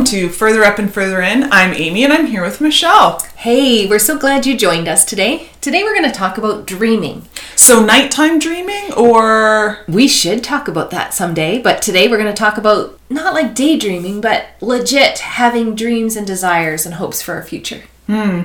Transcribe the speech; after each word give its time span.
welcome 0.00 0.18
to 0.18 0.30
Further 0.30 0.64
Up 0.64 0.78
and 0.78 0.90
Further 0.90 1.20
In. 1.20 1.52
I'm 1.52 1.74
Amy 1.74 2.04
and 2.04 2.12
I'm 2.12 2.24
here 2.24 2.42
with 2.42 2.62
Michelle. 2.62 3.20
Hey, 3.36 3.86
we're 3.86 3.98
so 3.98 4.18
glad 4.18 4.46
you 4.46 4.56
joined 4.56 4.88
us 4.88 5.04
today. 5.04 5.50
Today 5.60 5.82
we're 5.82 5.94
going 5.94 6.10
to 6.10 6.18
talk 6.18 6.38
about 6.38 6.66
dreaming. 6.66 7.28
So, 7.54 7.84
nighttime 7.84 8.38
dreaming 8.38 8.94
or. 8.94 9.84
We 9.88 10.08
should 10.08 10.42
talk 10.42 10.68
about 10.68 10.90
that 10.92 11.12
someday, 11.12 11.60
but 11.60 11.82
today 11.82 12.08
we're 12.08 12.16
going 12.16 12.34
to 12.34 12.38
talk 12.38 12.56
about 12.56 12.98
not 13.10 13.34
like 13.34 13.54
daydreaming, 13.54 14.22
but 14.22 14.46
legit 14.62 15.18
having 15.18 15.74
dreams 15.74 16.16
and 16.16 16.26
desires 16.26 16.86
and 16.86 16.94
hopes 16.94 17.20
for 17.20 17.34
our 17.34 17.42
future. 17.42 17.82
Hmm. 18.06 18.44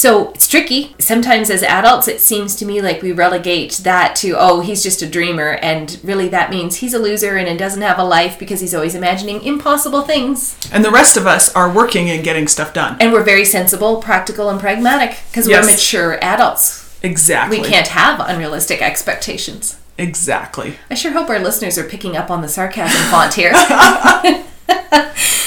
So 0.00 0.30
it's 0.30 0.48
tricky. 0.48 0.94
Sometimes 0.98 1.50
as 1.50 1.62
adults, 1.62 2.08
it 2.08 2.22
seems 2.22 2.56
to 2.56 2.64
me 2.64 2.80
like 2.80 3.02
we 3.02 3.12
relegate 3.12 3.72
that 3.82 4.16
to, 4.16 4.34
oh, 4.34 4.60
he's 4.62 4.82
just 4.82 5.02
a 5.02 5.06
dreamer. 5.06 5.58
And 5.60 6.00
really, 6.02 6.26
that 6.30 6.48
means 6.48 6.76
he's 6.76 6.94
a 6.94 6.98
loser 6.98 7.36
and 7.36 7.58
doesn't 7.58 7.82
have 7.82 7.98
a 7.98 8.02
life 8.02 8.38
because 8.38 8.62
he's 8.62 8.74
always 8.74 8.94
imagining 8.94 9.42
impossible 9.42 10.00
things. 10.00 10.56
And 10.72 10.82
the 10.82 10.90
rest 10.90 11.18
of 11.18 11.26
us 11.26 11.54
are 11.54 11.70
working 11.70 12.08
and 12.08 12.24
getting 12.24 12.48
stuff 12.48 12.72
done. 12.72 12.96
And 12.98 13.12
we're 13.12 13.22
very 13.22 13.44
sensible, 13.44 13.98
practical, 14.00 14.48
and 14.48 14.58
pragmatic 14.58 15.18
because 15.30 15.46
Yes. 15.46 15.66
we're 15.66 15.72
mature 15.72 16.24
adults. 16.24 16.98
Exactly. 17.02 17.60
We 17.60 17.68
can't 17.68 17.88
have 17.88 18.20
unrealistic 18.20 18.80
expectations. 18.80 19.76
Exactly. 19.98 20.76
I 20.88 20.94
sure 20.94 21.12
hope 21.12 21.28
our 21.28 21.38
listeners 21.38 21.76
are 21.76 21.84
picking 21.84 22.16
up 22.16 22.30
on 22.30 22.40
the 22.40 22.48
sarcasm 22.48 23.02
font 23.10 23.34
here. 23.34 23.52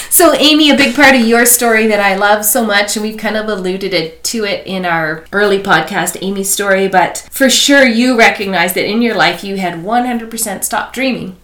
so, 0.10 0.34
Amy, 0.34 0.70
a 0.70 0.78
big 0.78 0.96
part 0.96 1.16
of 1.16 1.22
your 1.22 1.46
story 1.46 1.88
that 1.88 2.00
I 2.00 2.16
love 2.16 2.46
so 2.46 2.66
much, 2.66 2.96
and 2.96 3.04
we've 3.04 3.18
kind 3.18 3.38
of 3.38 3.48
alluded 3.48 3.94
it, 3.94 4.24
to 4.26 4.46
it 4.46 4.66
in 4.66 4.86
our 4.86 5.26
early 5.32 5.60
podcast, 5.60 6.18
Amy's 6.22 6.50
story, 6.50 6.88
but 6.88 7.28
for 7.32 7.50
sure 7.50 7.86
you 7.86 8.18
recognize 8.18 8.74
that 8.74 8.90
in 8.90 9.02
your 9.02 9.16
life 9.16 9.44
you 9.44 9.58
had 9.58 9.84
100% 9.84 10.64
stopped 10.64 10.94
dreaming. 10.94 11.38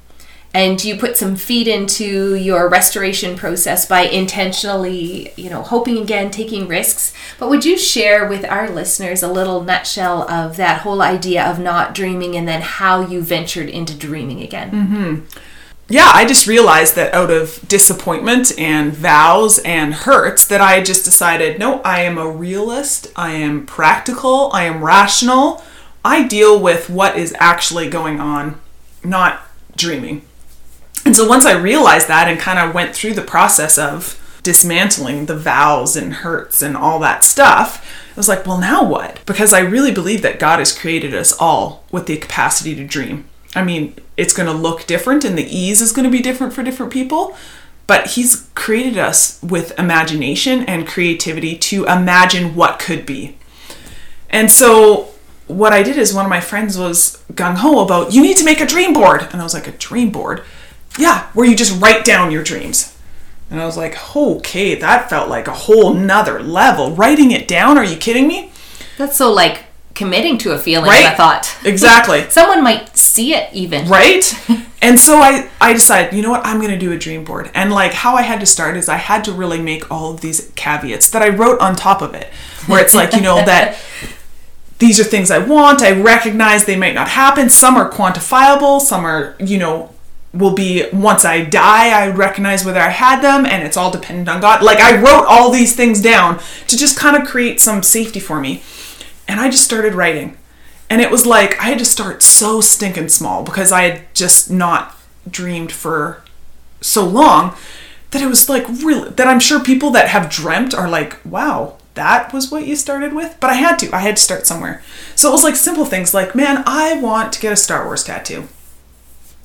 And 0.51 0.83
you 0.83 0.97
put 0.97 1.15
some 1.15 1.35
feet 1.35 1.67
into 1.67 2.33
your 2.33 2.67
restoration 2.67 3.35
process 3.35 3.85
by 3.85 4.01
intentionally, 4.01 5.31
you 5.35 5.47
know, 5.47 5.61
hoping 5.61 5.99
again, 5.99 6.31
taking 6.31 6.67
risks. 6.67 7.13
But 7.37 7.49
would 7.49 7.65
you 7.65 7.77
share 7.77 8.27
with 8.27 8.43
our 8.45 8.67
listeners 8.67 9.21
a 9.21 9.31
little 9.31 9.63
nutshell 9.63 10.27
of 10.29 10.57
that 10.57 10.81
whole 10.81 11.03
idea 11.03 11.45
of 11.45 11.59
not 11.59 11.93
dreaming 11.93 12.35
and 12.35 12.47
then 12.47 12.61
how 12.61 13.01
you 13.01 13.21
ventured 13.21 13.69
into 13.69 13.93
dreaming 13.95 14.41
again? 14.41 14.71
Mm-hmm. 14.71 15.48
Yeah, 15.91 16.11
I 16.13 16.25
just 16.25 16.45
realized 16.45 16.95
that 16.95 17.15
out 17.15 17.31
of 17.31 17.67
disappointment 17.67 18.57
and 18.59 18.93
vows 18.93 19.57
and 19.59 19.93
hurts, 19.93 20.45
that 20.45 20.61
I 20.61 20.83
just 20.83 21.03
decided 21.03 21.57
no, 21.57 21.81
I 21.81 22.01
am 22.01 22.19
a 22.19 22.29
realist, 22.29 23.11
I 23.15 23.31
am 23.31 23.65
practical, 23.65 24.51
I 24.53 24.65
am 24.65 24.83
rational. 24.83 25.63
I 26.05 26.27
deal 26.27 26.59
with 26.59 26.89
what 26.89 27.17
is 27.17 27.35
actually 27.39 27.89
going 27.89 28.19
on, 28.19 28.61
not 29.03 29.41
dreaming. 29.75 30.21
And 31.05 31.15
so 31.15 31.27
once 31.27 31.45
I 31.45 31.57
realized 31.57 32.07
that 32.07 32.27
and 32.27 32.39
kind 32.39 32.59
of 32.59 32.73
went 32.73 32.95
through 32.95 33.13
the 33.13 33.21
process 33.21 33.77
of 33.77 34.15
dismantling 34.43 35.25
the 35.25 35.35
vows 35.35 35.95
and 35.95 36.13
hurts 36.13 36.61
and 36.61 36.77
all 36.77 36.99
that 36.99 37.23
stuff, 37.23 37.85
I 38.11 38.15
was 38.15 38.29
like, 38.29 38.45
well, 38.45 38.59
now 38.59 38.83
what? 38.83 39.19
Because 39.25 39.53
I 39.53 39.59
really 39.59 39.91
believe 39.91 40.21
that 40.21 40.39
God 40.39 40.59
has 40.59 40.77
created 40.77 41.13
us 41.13 41.33
all 41.37 41.83
with 41.91 42.05
the 42.05 42.17
capacity 42.17 42.75
to 42.75 42.85
dream. 42.85 43.28
I 43.55 43.63
mean, 43.63 43.95
it's 44.15 44.33
going 44.33 44.47
to 44.47 44.53
look 44.53 44.85
different 44.85 45.25
and 45.25 45.37
the 45.37 45.43
ease 45.45 45.81
is 45.81 45.91
going 45.91 46.05
to 46.05 46.11
be 46.11 46.21
different 46.21 46.53
for 46.53 46.63
different 46.63 46.91
people, 46.91 47.35
but 47.87 48.11
He's 48.11 48.49
created 48.55 48.97
us 48.97 49.41
with 49.41 49.77
imagination 49.79 50.63
and 50.63 50.87
creativity 50.87 51.57
to 51.57 51.85
imagine 51.85 52.55
what 52.55 52.79
could 52.79 53.05
be. 53.05 53.37
And 54.29 54.51
so 54.51 55.09
what 55.47 55.73
I 55.73 55.81
did 55.81 55.97
is 55.97 56.13
one 56.13 56.25
of 56.25 56.29
my 56.29 56.41
friends 56.41 56.77
was 56.77 57.23
gung 57.33 57.57
ho 57.57 57.83
about 57.83 58.13
you 58.13 58.21
need 58.21 58.37
to 58.37 58.45
make 58.45 58.61
a 58.61 58.67
dream 58.67 58.93
board. 58.93 59.27
And 59.31 59.41
I 59.41 59.43
was 59.43 59.55
like, 59.55 59.67
a 59.67 59.71
dream 59.71 60.11
board? 60.11 60.43
Yeah, 60.97 61.27
where 61.33 61.47
you 61.47 61.55
just 61.55 61.81
write 61.81 62.05
down 62.05 62.31
your 62.31 62.43
dreams. 62.43 62.95
And 63.49 63.59
I 63.59 63.65
was 63.65 63.77
like, 63.77 64.15
okay, 64.15 64.75
that 64.75 65.09
felt 65.09 65.27
like 65.27 65.47
a 65.47 65.53
whole 65.53 65.93
nother 65.95 66.39
level. 66.39 66.91
Writing 66.91 67.31
it 67.31 67.47
down? 67.47 67.79
Are 67.79 67.83
you 67.83 67.95
kidding 67.95 68.27
me? 68.27 68.51
That's 68.97 69.17
so 69.17 69.31
like 69.31 69.65
committing 69.99 70.37
to 70.39 70.51
a 70.53 70.57
feeling, 70.57 70.89
Right? 70.89 71.05
I 71.05 71.15
thought. 71.15 71.45
Exactly. 71.65 72.21
Someone 72.29 72.63
might 72.63 72.97
see 72.97 73.33
it 73.33 73.53
even. 73.53 73.87
right 73.89 74.23
and 74.81 74.97
so 74.97 75.17
i 75.17 75.49
i 75.59 75.73
decided 75.73 76.13
you 76.15 76.21
know 76.21 76.29
what 76.35 76.45
i'm 76.45 76.59
going 76.63 76.71
to 76.71 76.77
do 76.87 76.91
a 76.93 76.97
dream 76.97 77.25
board 77.25 77.51
and 77.53 77.69
like 77.81 77.91
how 77.91 78.15
i 78.15 78.21
had 78.21 78.39
to 78.39 78.45
start 78.45 78.77
is 78.77 78.87
i 78.87 78.95
had 78.95 79.21
to 79.25 79.31
really 79.41 79.59
make 79.71 79.83
all 79.91 80.13
of 80.13 80.21
these 80.21 80.51
caveats 80.55 81.09
that 81.11 81.21
i 81.21 81.27
wrote 81.27 81.59
on 81.59 81.75
top 81.75 82.01
of 82.01 82.13
it 82.13 82.27
where 82.67 82.81
it's 82.81 82.93
like 82.93 83.11
you 83.13 83.19
know 83.21 83.35
that 83.43 83.77
these 84.79 84.99
are 85.01 85.03
things 85.03 85.29
i 85.31 85.37
want 85.37 85.81
i 85.81 85.91
recognize 85.91 86.63
they 86.65 86.77
might 86.77 86.95
not 86.95 87.09
happen 87.09 87.49
some 87.49 87.75
are 87.75 87.89
quantifiable 87.91 88.79
some 88.79 89.03
are 89.05 89.35
you 89.39 89.57
know 89.57 89.93
will 90.33 90.53
be 90.55 90.87
once 90.93 91.25
i 91.25 91.43
die 91.43 91.89
i 91.89 92.07
recognize 92.09 92.63
whether 92.63 92.79
i 92.79 92.89
had 92.89 93.21
them 93.21 93.45
and 93.45 93.63
it's 93.67 93.75
all 93.75 93.91
dependent 93.91 94.29
on 94.29 94.39
god 94.39 94.63
like 94.63 94.79
i 94.79 94.95
wrote 95.01 95.25
all 95.27 95.51
these 95.51 95.75
things 95.75 96.01
down 96.01 96.39
to 96.67 96.77
just 96.77 96.97
kind 96.97 97.17
of 97.21 97.27
create 97.27 97.59
some 97.59 97.83
safety 97.83 98.19
for 98.19 98.39
me 98.39 98.61
and 99.29 99.39
i 99.39 99.49
just 99.49 99.63
started 99.63 99.93
writing 99.93 100.35
and 100.91 101.01
it 101.01 101.11
was 101.11 101.23
like 101.27 101.51
I 101.61 101.65
had 101.65 101.77
to 101.79 101.85
start 101.85 102.23
so 102.23 102.61
stinking 102.61 103.09
small 103.09 103.43
because 103.43 103.71
I 103.71 103.83
had 103.83 104.01
just 104.15 104.49
not 104.49 104.95
dreamed 105.29 105.71
for 105.71 106.23
so 106.81 107.05
long 107.05 107.55
that 108.09 108.23
it 108.23 108.27
was 108.27 108.49
like 108.49 108.67
really 108.67 109.11
that 109.11 109.27
I'm 109.27 109.39
sure 109.39 109.59
people 109.63 109.91
that 109.91 110.07
have 110.07 110.31
dreamt 110.31 110.73
are 110.73 110.89
like, 110.89 111.23
wow, 111.23 111.77
that 111.93 112.33
was 112.33 112.49
what 112.49 112.65
you 112.65 112.75
started 112.75 113.13
with. 113.13 113.37
But 113.39 113.51
I 113.51 113.53
had 113.53 113.77
to. 113.79 113.95
I 113.95 113.99
had 113.99 114.17
to 114.17 114.23
start 114.23 114.47
somewhere. 114.47 114.81
So 115.15 115.29
it 115.29 115.31
was 115.33 115.43
like 115.43 115.55
simple 115.55 115.85
things 115.85 116.11
like, 116.11 116.33
man, 116.33 116.63
I 116.65 116.99
want 116.99 117.33
to 117.33 117.39
get 117.39 117.53
a 117.53 117.55
Star 117.55 117.85
Wars 117.85 118.03
tattoo. 118.03 118.47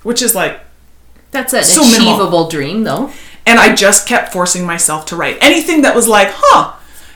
Which 0.03 0.23
is 0.23 0.35
like 0.35 0.61
That's 1.31 1.53
an 1.53 1.63
So 1.63 1.83
minimal. 1.85 2.15
achievable 2.15 2.49
dream, 2.49 2.85
though. 2.85 3.11
and 3.45 3.59
I 3.61 3.75
just 3.75 4.09
kept 4.09 4.33
forcing 4.33 4.65
myself 4.65 5.05
to 5.07 5.17
write. 5.17 5.37
Anything 5.43 5.83
that 5.83 5.95
was 5.95 6.09
like, 6.09 6.29
huh, 6.33 6.73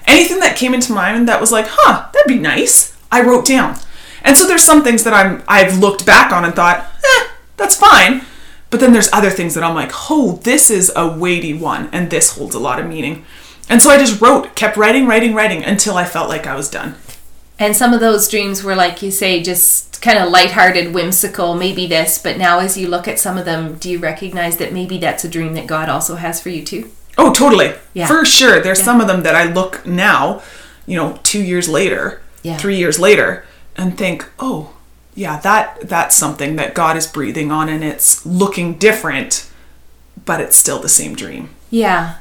anything 0.09 0.41
that 0.41 0.57
came 0.57 0.75
into 0.75 0.93
mind 0.93 1.29
that 1.29 1.41
was 1.41 1.53
like, 1.53 1.67
huh, 1.69 2.09
that'd 2.13 2.27
be 2.27 2.39
nice, 2.39 2.97
I 3.13 3.23
wrote 3.23 3.47
down. 3.47 3.79
And 4.23 4.37
so 4.37 4.47
there's 4.47 4.65
some 4.65 4.83
things 4.83 5.05
that 5.05 5.15
I'm 5.15 5.43
I've 5.47 5.79
looked 5.79 6.05
back 6.05 6.33
on 6.33 6.45
and 6.45 6.55
thought, 6.55 6.85
eh, 7.05 7.29
that's 7.57 7.77
fine. 7.77 8.23
But 8.71 8.81
then 8.81 8.93
there's 8.93 9.13
other 9.13 9.31
things 9.31 9.55
that 9.55 9.65
I'm 9.65 9.75
like, 9.75 9.93
oh, 10.11 10.41
this 10.43 10.71
is 10.71 10.93
a 10.95 11.09
weighty 11.09 11.55
one, 11.55 11.89
and 11.93 12.11
this 12.11 12.37
holds 12.37 12.55
a 12.55 12.59
lot 12.59 12.79
of 12.79 12.87
meaning. 12.87 13.25
And 13.69 13.81
so 13.83 13.91
I 13.91 13.99
just 13.99 14.21
wrote, 14.21 14.55
kept 14.55 14.77
writing, 14.77 15.07
writing, 15.07 15.35
writing 15.35 15.65
until 15.65 15.97
I 15.97 16.05
felt 16.05 16.29
like 16.29 16.47
I 16.47 16.57
was 16.57 16.71
done. 16.71 16.97
And 17.59 17.75
some 17.75 17.93
of 17.93 18.01
those 18.01 18.29
dreams 18.29 18.63
were, 18.63 18.75
like 18.75 19.03
you 19.03 19.11
say, 19.11 19.43
just 19.43 20.01
kind 20.01 20.19
of 20.19 20.31
lighthearted, 20.31 20.95
whimsical, 20.95 21.55
maybe 21.55 21.87
this. 21.87 22.19
But 22.19 22.39
now, 22.39 22.61
as 22.61 22.79
you 22.79 22.89
look 22.89 23.09
at 23.09 23.19
some 23.19 23.37
of 23.37 23.45
them, 23.45 23.77
do 23.79 23.91
you 23.91 23.99
recognize 23.99 24.59
that 24.59 24.73
maybe 24.73 24.99
that's 24.99 25.25
a 25.25 25.29
dream 25.29 25.55
that 25.55 25.67
God 25.67 25.89
also 25.89 26.17
has 26.17 26.41
for 26.41 26.51
you, 26.51 26.65
too? 26.65 26.91
Oh, 27.19 27.33
totally. 27.33 27.75
Yeah. 27.95 28.07
For 28.07 28.25
sure. 28.25 28.61
There's 28.61 28.81
some 28.83 29.01
of 29.01 29.09
them 29.09 29.23
that 29.25 29.35
I 29.35 29.45
look 29.53 29.85
now, 29.85 30.41
you 30.87 30.97
know, 30.97 31.19
two 31.25 31.43
years 31.43 31.69
later, 31.69 32.21
Yeah. 32.43 32.57
three 32.57 32.77
years 32.77 32.99
later, 32.99 33.45
and 33.77 33.99
think, 33.99 34.25
oh, 34.39 34.71
yeah, 35.15 35.39
that 35.41 35.89
that's 35.89 36.15
something 36.17 36.55
that 36.57 36.75
God 36.75 36.97
is 36.97 37.07
breathing 37.09 37.51
on 37.51 37.69
and 37.69 37.83
it's 37.83 38.25
looking 38.25 38.75
different, 38.79 39.51
but 40.25 40.41
it's 40.41 40.57
still 40.57 40.79
the 40.79 40.89
same 40.89 41.15
dream. 41.17 41.51
Yeah. 41.71 42.15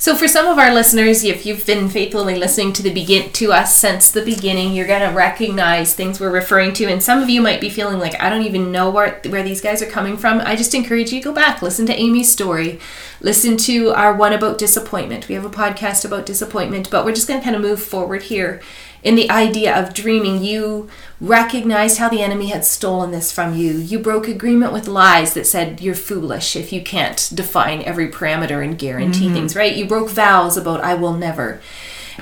So 0.00 0.16
for 0.16 0.28
some 0.28 0.46
of 0.46 0.58
our 0.58 0.72
listeners, 0.72 1.24
if 1.24 1.44
you've 1.44 1.66
been 1.66 1.90
faithfully 1.90 2.34
listening 2.34 2.72
to 2.72 2.82
the 2.82 2.90
begin 2.90 3.30
to 3.32 3.52
us 3.52 3.76
since 3.76 4.10
the 4.10 4.24
beginning, 4.24 4.72
you're 4.72 4.86
gonna 4.86 5.12
recognize 5.12 5.92
things 5.92 6.18
we're 6.18 6.30
referring 6.30 6.72
to, 6.74 6.86
and 6.86 7.02
some 7.02 7.22
of 7.22 7.28
you 7.28 7.42
might 7.42 7.60
be 7.60 7.68
feeling 7.68 7.98
like 7.98 8.18
I 8.18 8.30
don't 8.30 8.46
even 8.46 8.72
know 8.72 8.88
where 8.88 9.20
where 9.28 9.42
these 9.42 9.60
guys 9.60 9.82
are 9.82 9.90
coming 9.90 10.16
from. 10.16 10.40
I 10.40 10.56
just 10.56 10.74
encourage 10.74 11.12
you 11.12 11.20
to 11.20 11.24
go 11.24 11.34
back, 11.34 11.60
listen 11.60 11.84
to 11.84 11.94
Amy's 11.94 12.32
story, 12.32 12.80
listen 13.20 13.58
to 13.58 13.90
our 13.90 14.14
one 14.14 14.32
about 14.32 14.56
disappointment. 14.56 15.28
We 15.28 15.34
have 15.34 15.44
a 15.44 15.50
podcast 15.50 16.06
about 16.06 16.24
disappointment, 16.24 16.88
but 16.90 17.04
we're 17.04 17.14
just 17.14 17.28
gonna 17.28 17.44
kind 17.44 17.54
of 17.54 17.60
move 17.60 17.82
forward 17.82 18.22
here 18.22 18.62
in 19.02 19.14
the 19.14 19.30
idea 19.30 19.74
of 19.76 19.94
dreaming. 19.94 20.42
You 20.42 20.88
recognized 21.20 21.98
how 21.98 22.08
the 22.08 22.22
enemy 22.22 22.46
had 22.46 22.64
stolen 22.64 23.10
this 23.10 23.32
from 23.32 23.54
you. 23.54 23.72
You 23.72 23.98
broke 23.98 24.28
agreement 24.28 24.72
with 24.72 24.88
lies 24.88 25.34
that 25.34 25.46
said 25.46 25.80
you're 25.80 25.94
foolish 25.94 26.56
if 26.56 26.72
you 26.72 26.82
can't 26.82 27.30
define 27.34 27.82
every 27.82 28.08
parameter 28.08 28.64
and 28.64 28.78
guarantee 28.78 29.26
mm-hmm. 29.26 29.34
things, 29.34 29.56
right? 29.56 29.76
You 29.76 29.86
broke 29.86 30.10
vows 30.10 30.56
about 30.56 30.80
I 30.80 30.94
will 30.94 31.14
never. 31.14 31.60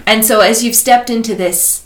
And 0.06 0.24
so 0.24 0.40
as 0.40 0.64
you've 0.64 0.76
stepped 0.76 1.10
into 1.10 1.34
this 1.34 1.84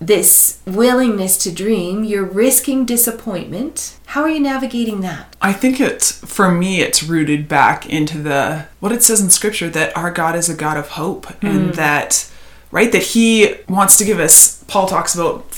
this 0.00 0.60
willingness 0.66 1.38
to 1.38 1.52
dream, 1.52 2.04
you're 2.04 2.24
risking 2.24 2.84
disappointment. 2.84 3.96
How 4.06 4.22
are 4.22 4.28
you 4.28 4.40
navigating 4.40 5.00
that? 5.00 5.34
I 5.40 5.52
think 5.52 5.80
it's 5.80 6.12
for 6.12 6.50
me 6.50 6.80
it's 6.80 7.02
rooted 7.02 7.48
back 7.48 7.88
into 7.88 8.18
the 8.18 8.66
what 8.80 8.92
it 8.92 9.02
says 9.02 9.20
in 9.20 9.30
scripture 9.30 9.70
that 9.70 9.96
our 9.96 10.10
God 10.10 10.36
is 10.36 10.48
a 10.48 10.54
God 10.54 10.76
of 10.76 10.88
hope 10.88 11.30
and 11.42 11.70
mm. 11.70 11.74
that 11.76 12.30
right 12.74 12.92
that 12.92 13.02
he 13.14 13.54
wants 13.68 13.96
to 13.98 14.04
give 14.04 14.18
us 14.20 14.62
Paul 14.68 14.86
talks 14.86 15.14
about 15.14 15.48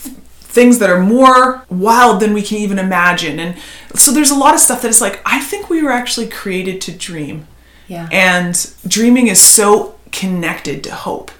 things 0.56 0.78
that 0.78 0.90
are 0.90 1.00
more 1.00 1.64
wild 1.68 2.20
than 2.20 2.32
we 2.32 2.42
can 2.42 2.58
even 2.58 2.78
imagine 2.78 3.38
and 3.40 3.56
so 3.94 4.12
there's 4.12 4.30
a 4.30 4.38
lot 4.44 4.54
of 4.54 4.60
stuff 4.60 4.82
that 4.82 4.88
is 4.88 5.00
like 5.00 5.20
I 5.24 5.40
think 5.40 5.68
we 5.68 5.82
were 5.82 5.92
actually 6.00 6.28
created 6.28 6.80
to 6.82 6.92
dream 6.92 7.46
Yeah. 7.88 8.08
and 8.12 8.54
dreaming 8.86 9.26
is 9.28 9.40
so 9.40 9.96
connected 10.12 10.82
to 10.84 10.94
hope. 10.94 11.30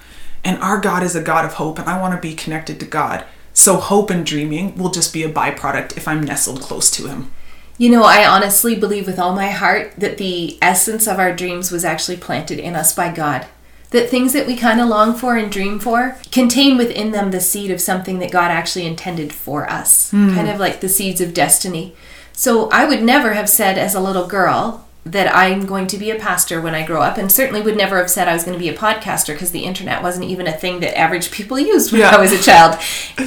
And 0.45 0.63
our 0.63 0.79
God 0.79 1.03
is 1.03 1.17
a 1.17 1.23
God 1.23 1.45
of 1.45 1.55
hope, 1.55 1.79
and 1.81 1.89
I 1.89 2.01
want 2.01 2.15
to 2.15 2.21
be 2.21 2.35
connected 2.35 2.79
to 2.79 2.87
God. 2.87 3.25
So 3.53 3.77
hope 3.79 4.11
and 4.11 4.25
dreaming 4.25 4.77
will 4.77 4.91
just 4.91 5.13
be 5.13 5.25
a 5.25 5.33
byproduct 5.33 5.97
if 5.97 6.07
I'm 6.07 6.23
nestled 6.23 6.61
close 6.61 6.89
to 6.93 7.09
Him. 7.09 7.33
You 7.79 7.91
know, 7.91 8.05
I 8.05 8.25
honestly 8.25 8.75
believe 8.77 9.07
with 9.07 9.19
all 9.19 9.35
my 9.35 9.51
heart 9.51 9.95
that 9.99 10.19
the 10.19 10.57
essence 10.63 11.09
of 11.09 11.19
our 11.19 11.35
dreams 11.35 11.73
was 11.73 11.85
actually 11.85 12.19
planted 12.19 12.59
in 12.61 12.77
us 12.77 12.95
by 12.95 13.13
God. 13.13 13.47
That 13.91 14.11
things 14.11 14.33
that 14.33 14.47
we 14.47 14.57
kind 14.57 14.81
of 14.81 14.89
long 14.89 15.15
for 15.15 15.37
and 15.37 15.51
dream 15.51 15.79
for 15.79 16.17
contain 16.33 16.77
within 16.77 17.13
them 17.13 17.31
the 17.31 17.41
seed 17.41 17.71
of 17.71 17.81
something 17.81 18.19
that 18.19 18.33
God 18.33 18.51
actually 18.51 18.87
intended 18.87 19.33
for 19.33 19.71
us, 19.71 20.11
hmm. 20.11 20.35
kind 20.35 20.49
of 20.49 20.59
like 20.59 20.81
the 20.81 20.89
seeds 20.89 21.21
of 21.21 21.33
destiny. 21.33 21.95
So 22.33 22.69
I 22.71 22.85
would 22.85 23.03
never 23.03 23.35
have 23.35 23.49
said 23.49 23.79
as 23.79 23.95
a 23.95 24.01
little 24.01 24.27
girl 24.27 24.86
that 25.07 25.35
I'm 25.35 25.67
going 25.67 25.87
to 25.87 25.97
be 25.99 26.11
a 26.11 26.17
pastor 26.19 26.61
when 26.61 26.75
I 26.75 26.85
grow 26.85 27.01
up, 27.01 27.17
and 27.17 27.31
certainly 27.31 27.63
would 27.63 27.77
never 27.77 27.99
have 27.99 28.11
said 28.11 28.27
I 28.29 28.35
was 28.35 28.43
going 28.45 28.59
to 28.59 28.63
be 28.63 28.69
a 28.69 28.77
podcaster 28.77 29.29
because 29.35 29.53
the 29.53 29.65
internet 29.65 30.03
wasn't 30.03 30.27
even 30.27 30.47
a 30.49 30.53
thing 30.53 30.81
that 30.81 30.99
average 30.99 31.31
people 31.31 31.59
used 31.59 31.93
when 31.93 32.01
Yeah. 32.01 32.11
I 32.11 32.21
was 32.21 32.33
a 32.33 32.43
child. 32.43 32.77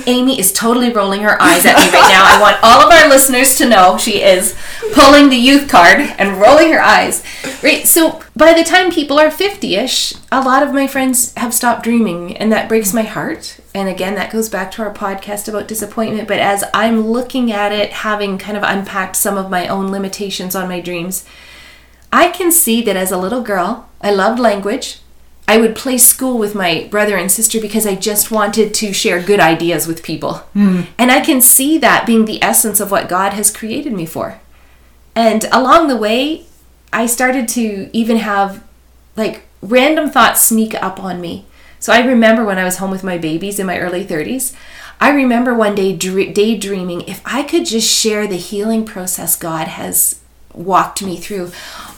Amy 0.06 0.40
is 0.40 0.52
totally 0.52 0.92
rolling 0.92 1.22
her 1.22 1.42
eyes 1.42 1.66
at 1.66 1.78
me 1.78 1.86
right 1.86 2.10
now. 2.12 2.26
I 2.26 2.40
want 2.42 2.58
all 2.64 2.82
of 2.86 2.92
our 2.92 3.08
listeners 3.08 3.58
to 3.60 3.70
know 3.70 3.98
she 3.98 4.22
is 4.22 4.56
pulling 4.94 5.30
the 5.30 5.38
youth 5.38 5.70
card 5.70 6.00
and 6.00 6.38
rolling 6.40 6.72
her 6.74 6.82
eyes. 6.82 7.24
Right. 7.64 7.88
So 7.88 8.22
by 8.36 8.54
the 8.54 8.64
time 8.64 8.92
people 8.92 9.20
are 9.20 9.32
50 9.32 9.76
ish, 9.76 10.14
a 10.32 10.42
lot 10.42 10.64
of 10.64 10.74
my 10.74 10.86
friends 10.88 11.34
have 11.36 11.54
stopped 11.54 11.84
dreaming, 11.84 12.36
and 12.38 12.52
that 12.52 12.68
breaks 12.70 12.94
my 12.94 13.04
heart. 13.04 13.60
And 13.74 13.88
again, 13.88 14.16
that 14.16 14.32
goes 14.32 14.50
back 14.50 14.72
to 14.72 14.82
our 14.84 14.94
podcast 14.94 15.48
about 15.48 15.68
disappointment. 15.68 16.28
But 16.28 16.40
as 16.40 16.64
I'm 16.74 17.08
looking 17.08 17.52
at 17.52 17.72
it, 17.72 17.92
having 17.92 18.38
kind 18.38 18.58
of 18.58 18.64
unpacked 18.64 19.16
some 19.16 19.38
of 19.38 19.50
my 19.50 19.68
own 19.68 19.92
limitations 19.92 20.56
on 20.56 20.68
my 20.68 20.82
dreams, 20.82 21.26
I 22.12 22.30
can 22.30 22.52
see 22.52 22.82
that 22.84 22.96
as 22.96 23.12
a 23.12 23.18
little 23.18 23.42
girl, 23.42 23.90
I 24.02 24.12
loved 24.12 24.40
language. 24.40 25.00
I 25.48 25.58
would 25.58 25.76
play 25.76 25.98
school 25.98 26.38
with 26.38 26.54
my 26.54 26.88
brother 26.92 27.18
and 27.18 27.32
sister 27.32 27.60
because 27.60 27.88
I 27.88 27.96
just 27.96 28.30
wanted 28.30 28.74
to 28.76 28.94
share 28.94 29.22
good 29.22 29.40
ideas 29.40 29.88
with 29.88 30.04
people. 30.04 30.36
Hmm. 30.54 30.82
And 30.98 31.12
I 31.12 31.22
can 31.22 31.42
see 31.42 31.80
that 31.80 32.06
being 32.06 32.26
the 32.26 32.42
essence 32.44 32.80
of 32.80 32.92
what 32.92 33.10
God 33.10 33.34
has 33.34 33.56
created 33.56 33.94
me 33.94 34.06
for. 34.06 34.40
And 35.16 35.46
along 35.52 35.88
the 35.88 35.98
way, 35.98 36.46
I 36.94 37.08
started 37.08 37.48
to 37.50 37.90
even 37.94 38.18
have 38.18 38.64
like 39.16 39.42
random 39.62 40.10
thoughts 40.12 40.42
sneak 40.42 40.76
up 40.76 41.02
on 41.02 41.20
me. 41.20 41.46
So 41.80 41.94
I 41.94 42.06
remember 42.06 42.44
when 42.44 42.58
I 42.58 42.64
was 42.64 42.78
home 42.78 42.92
with 42.92 43.04
my 43.04 43.18
babies 43.18 43.60
in 43.60 43.68
my 43.68 43.80
early 43.80 44.06
30s, 44.06 44.56
I 45.00 45.12
remember 45.12 45.54
one 45.54 45.76
day 45.76 45.96
dr- 45.96 46.34
daydreaming 46.34 47.02
if 47.02 47.22
I 47.26 47.44
could 47.44 47.66
just 47.66 47.90
share 47.90 48.28
the 48.28 48.36
healing 48.36 48.86
process 48.86 49.36
God 49.36 49.68
has 49.68 50.20
walked 50.54 51.02
me 51.02 51.18
through. 51.18 51.52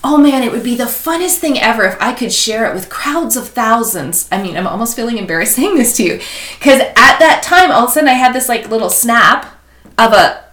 Oh 0.04 0.18
man, 0.18 0.42
it 0.42 0.52
would 0.52 0.64
be 0.64 0.76
the 0.76 0.86
funnest 0.86 1.38
thing 1.38 1.60
ever 1.60 1.84
if 1.84 2.02
I 2.02 2.14
could 2.14 2.34
share 2.34 2.70
it 2.70 2.74
with 2.74 2.90
crowds 2.90 3.38
of 3.38 3.50
thousands. 3.50 4.28
I 4.32 4.42
mean, 4.42 4.58
I'm 4.58 4.66
almost 4.68 4.96
feeling 4.96 5.18
embarrassed 5.18 5.56
saying 5.56 5.76
this 5.76 5.96
to 5.98 6.04
you 6.04 6.20
because 6.58 6.80
at 6.80 7.20
that 7.20 7.42
time, 7.44 7.72
all 7.72 7.84
of 7.84 7.90
a 7.90 7.94
sudden, 7.94 8.10
I 8.10 8.14
had 8.14 8.34
this 8.34 8.50
like 8.50 8.70
little 8.70 8.90
snap 8.90 9.58
of 9.98 10.14
a 10.14 10.44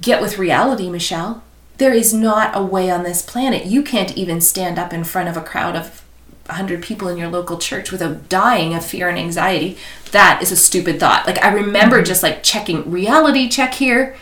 get 0.00 0.20
with 0.20 0.38
reality, 0.38 0.90
Michelle. 0.90 1.42
There 1.78 1.92
is 1.92 2.12
not 2.12 2.56
a 2.56 2.64
way 2.64 2.90
on 2.90 3.02
this 3.02 3.22
planet 3.22 3.66
you 3.66 3.82
can't 3.82 4.16
even 4.16 4.40
stand 4.40 4.78
up 4.78 4.92
in 4.92 5.04
front 5.04 5.28
of 5.28 5.36
a 5.36 5.42
crowd 5.42 5.76
of 5.76 6.02
100 6.46 6.82
people 6.82 7.08
in 7.08 7.18
your 7.18 7.28
local 7.28 7.58
church 7.58 7.90
without 7.90 8.28
dying 8.28 8.74
of 8.74 8.84
fear 8.84 9.08
and 9.08 9.18
anxiety. 9.18 9.76
That 10.12 10.40
is 10.42 10.52
a 10.52 10.56
stupid 10.56 11.00
thought. 11.00 11.26
Like, 11.26 11.42
I 11.44 11.52
remember 11.52 11.96
mm-hmm. 11.96 12.06
just 12.06 12.22
like 12.22 12.42
checking 12.42 12.90
reality 12.90 13.48
check 13.48 13.74
here. 13.74 14.16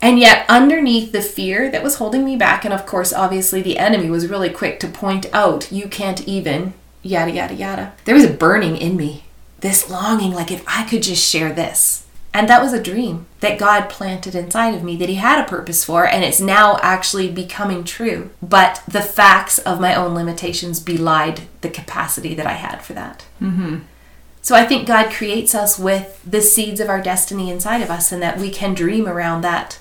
And 0.00 0.18
yet, 0.18 0.46
underneath 0.48 1.12
the 1.12 1.22
fear 1.22 1.70
that 1.70 1.82
was 1.82 1.96
holding 1.96 2.24
me 2.24 2.36
back, 2.36 2.64
and 2.64 2.72
of 2.72 2.86
course, 2.86 3.12
obviously, 3.12 3.62
the 3.62 3.78
enemy 3.78 4.10
was 4.10 4.28
really 4.28 4.50
quick 4.50 4.78
to 4.80 4.88
point 4.88 5.26
out, 5.32 5.72
you 5.72 5.88
can't 5.88 6.26
even, 6.26 6.74
yada, 7.02 7.32
yada, 7.32 7.54
yada. 7.54 7.92
There 8.04 8.14
was 8.14 8.24
a 8.24 8.32
burning 8.32 8.76
in 8.76 8.96
me, 8.96 9.24
this 9.60 9.90
longing, 9.90 10.32
like 10.32 10.52
if 10.52 10.64
I 10.68 10.84
could 10.84 11.02
just 11.02 11.28
share 11.28 11.52
this. 11.52 12.06
And 12.32 12.48
that 12.48 12.62
was 12.62 12.72
a 12.72 12.82
dream 12.82 13.26
that 13.40 13.58
God 13.58 13.88
planted 13.88 14.34
inside 14.34 14.74
of 14.74 14.84
me 14.84 14.96
that 14.96 15.08
He 15.08 15.16
had 15.16 15.42
a 15.42 15.48
purpose 15.48 15.84
for, 15.84 16.06
and 16.06 16.22
it's 16.22 16.40
now 16.40 16.78
actually 16.82 17.28
becoming 17.30 17.82
true. 17.82 18.30
But 18.40 18.82
the 18.86 19.02
facts 19.02 19.58
of 19.58 19.80
my 19.80 19.94
own 19.94 20.14
limitations 20.14 20.78
belied 20.78 21.42
the 21.62 21.70
capacity 21.70 22.34
that 22.34 22.46
I 22.46 22.52
had 22.52 22.82
for 22.82 22.92
that. 22.92 23.24
Mm-hmm. 23.40 23.78
So 24.42 24.54
I 24.54 24.64
think 24.64 24.86
God 24.86 25.10
creates 25.10 25.54
us 25.54 25.78
with 25.78 26.22
the 26.24 26.40
seeds 26.40 26.80
of 26.80 26.88
our 26.88 27.02
destiny 27.02 27.50
inside 27.50 27.82
of 27.82 27.90
us 27.90 28.12
and 28.12 28.22
that 28.22 28.38
we 28.38 28.50
can 28.50 28.72
dream 28.72 29.08
around 29.08 29.42
that. 29.42 29.78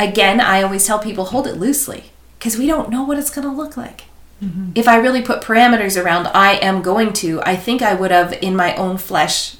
Again, 0.00 0.40
I 0.40 0.62
always 0.62 0.86
tell 0.86 0.98
people 0.98 1.26
hold 1.26 1.46
it 1.46 1.56
loosely 1.56 2.12
because 2.38 2.56
we 2.56 2.66
don't 2.66 2.90
know 2.90 3.02
what 3.02 3.18
it's 3.18 3.30
going 3.30 3.46
to 3.46 3.54
look 3.54 3.76
like. 3.76 4.04
Mm-hmm. 4.42 4.70
If 4.74 4.86
I 4.86 4.96
really 4.96 5.22
put 5.22 5.42
parameters 5.42 6.00
around 6.00 6.28
I 6.28 6.52
am 6.54 6.82
going 6.82 7.12
to, 7.14 7.42
I 7.42 7.56
think 7.56 7.82
I 7.82 7.94
would 7.94 8.12
have 8.12 8.32
in 8.34 8.54
my 8.54 8.74
own 8.76 8.96
flesh 8.98 9.56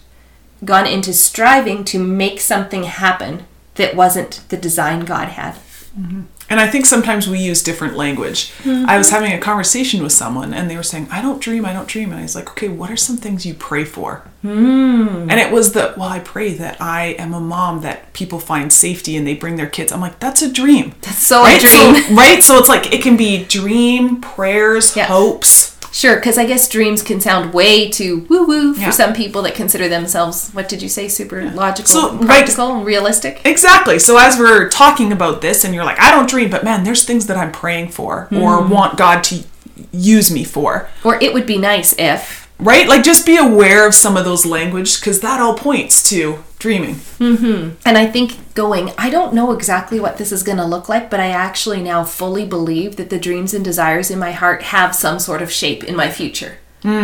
gone 0.64 0.86
into 0.86 1.12
striving 1.12 1.84
to 1.84 1.98
make 1.98 2.40
something 2.40 2.84
happen 2.84 3.46
that 3.74 3.96
wasn't 3.96 4.42
the 4.48 4.56
design 4.56 5.04
God 5.04 5.28
had. 5.28 5.56
Mm-hmm. 5.98 6.22
And 6.50 6.60
I 6.60 6.66
think 6.66 6.86
sometimes 6.86 7.28
we 7.28 7.38
use 7.38 7.62
different 7.62 7.94
language. 7.94 8.52
I 8.64 8.96
was 8.96 9.10
having 9.10 9.32
a 9.32 9.38
conversation 9.38 10.02
with 10.02 10.12
someone 10.12 10.54
and 10.54 10.70
they 10.70 10.76
were 10.76 10.82
saying, 10.82 11.06
I 11.10 11.20
don't 11.20 11.42
dream, 11.42 11.66
I 11.66 11.74
don't 11.74 11.86
dream. 11.86 12.10
And 12.10 12.20
I 12.20 12.22
was 12.22 12.34
like, 12.34 12.48
okay, 12.50 12.68
what 12.68 12.90
are 12.90 12.96
some 12.96 13.18
things 13.18 13.44
you 13.44 13.52
pray 13.52 13.84
for? 13.84 14.22
Hmm. 14.40 15.28
And 15.28 15.32
it 15.32 15.52
was 15.52 15.72
the, 15.74 15.92
well, 15.98 16.08
I 16.08 16.20
pray 16.20 16.54
that 16.54 16.80
I 16.80 17.08
am 17.18 17.34
a 17.34 17.40
mom 17.40 17.82
that 17.82 18.14
people 18.14 18.38
find 18.38 18.72
safety 18.72 19.14
and 19.16 19.26
they 19.26 19.34
bring 19.34 19.56
their 19.56 19.68
kids. 19.68 19.92
I'm 19.92 20.00
like, 20.00 20.20
that's 20.20 20.40
a 20.40 20.50
dream. 20.50 20.94
That's 21.02 21.18
so 21.18 21.42
right? 21.42 21.58
a 21.62 21.66
dream. 21.66 22.02
So, 22.02 22.14
right? 22.14 22.42
So 22.42 22.56
it's 22.56 22.68
like, 22.70 22.94
it 22.94 23.02
can 23.02 23.16
be 23.18 23.44
dream, 23.44 24.20
prayers, 24.22 24.96
Yeah. 24.96 25.06
hopes. 25.06 25.77
Sure, 25.92 26.16
because 26.16 26.38
I 26.38 26.44
guess 26.46 26.68
dreams 26.68 27.02
can 27.02 27.20
sound 27.20 27.52
way 27.54 27.88
too 27.90 28.26
woo 28.28 28.46
woo 28.46 28.74
for 28.74 28.80
Yeah. 28.80 28.90
some 28.90 29.12
people 29.12 29.42
that 29.42 29.54
consider 29.54 29.88
themselves, 29.88 30.50
what 30.52 30.68
did 30.68 30.82
you 30.82 30.88
say, 30.88 31.08
super 31.08 31.50
logical, 31.50 31.88
So, 31.92 32.10
and 32.10 32.20
right- 32.20 32.26
practical, 32.38 32.76
and 32.76 32.86
realistic. 32.86 33.40
Exactly. 33.44 33.98
So 33.98 34.16
as 34.18 34.38
we're 34.38 34.68
talking 34.68 35.12
about 35.12 35.40
this 35.40 35.64
and 35.64 35.74
you're 35.74 35.84
like, 35.84 36.00
I 36.00 36.10
don't 36.10 36.28
dream, 36.28 36.50
but 36.50 36.64
man, 36.64 36.84
there's 36.84 37.04
things 37.04 37.26
that 37.26 37.36
I'm 37.36 37.52
praying 37.52 37.90
for 37.90 38.28
or 38.30 38.60
want 38.62 38.96
God 38.96 39.22
to 39.24 39.44
use 39.92 40.30
me 40.30 40.44
for. 40.44 40.88
Or 41.04 41.18
it 41.22 41.32
would 41.32 41.46
be 41.46 41.58
nice 41.58 41.94
if. 41.98 42.48
Right? 42.60 42.88
Like 42.88 43.04
just 43.04 43.24
be 43.24 43.36
aware 43.36 43.86
of 43.86 43.94
some 43.94 44.16
of 44.16 44.24
those 44.24 44.44
language 44.44 44.98
because 45.00 45.20
that 45.20 45.40
all 45.40 45.54
points 45.54 46.02
to 46.10 46.42
dreaming. 46.58 46.96
Mm-hmm. 47.20 47.70
And 47.86 47.96
I 47.96 48.06
think 48.06 48.36
going, 48.58 48.90
I 48.98 49.08
don't 49.08 49.34
know 49.34 49.52
exactly 49.52 50.00
what 50.00 50.18
this 50.18 50.32
is 50.32 50.42
going 50.42 50.58
to 50.58 50.64
look 50.64 50.88
like, 50.88 51.08
but 51.10 51.20
I 51.20 51.28
actually 51.28 51.80
now 51.80 52.02
fully 52.02 52.44
believe 52.44 52.96
that 52.96 53.08
the 53.08 53.18
dreams 53.20 53.54
and 53.54 53.64
desires 53.64 54.10
in 54.10 54.18
my 54.18 54.32
heart 54.32 54.62
have 54.74 54.96
some 54.96 55.20
sort 55.20 55.42
of 55.42 55.52
shape 55.52 55.84
in 55.84 55.94
my 55.94 56.10
future. 56.10 56.58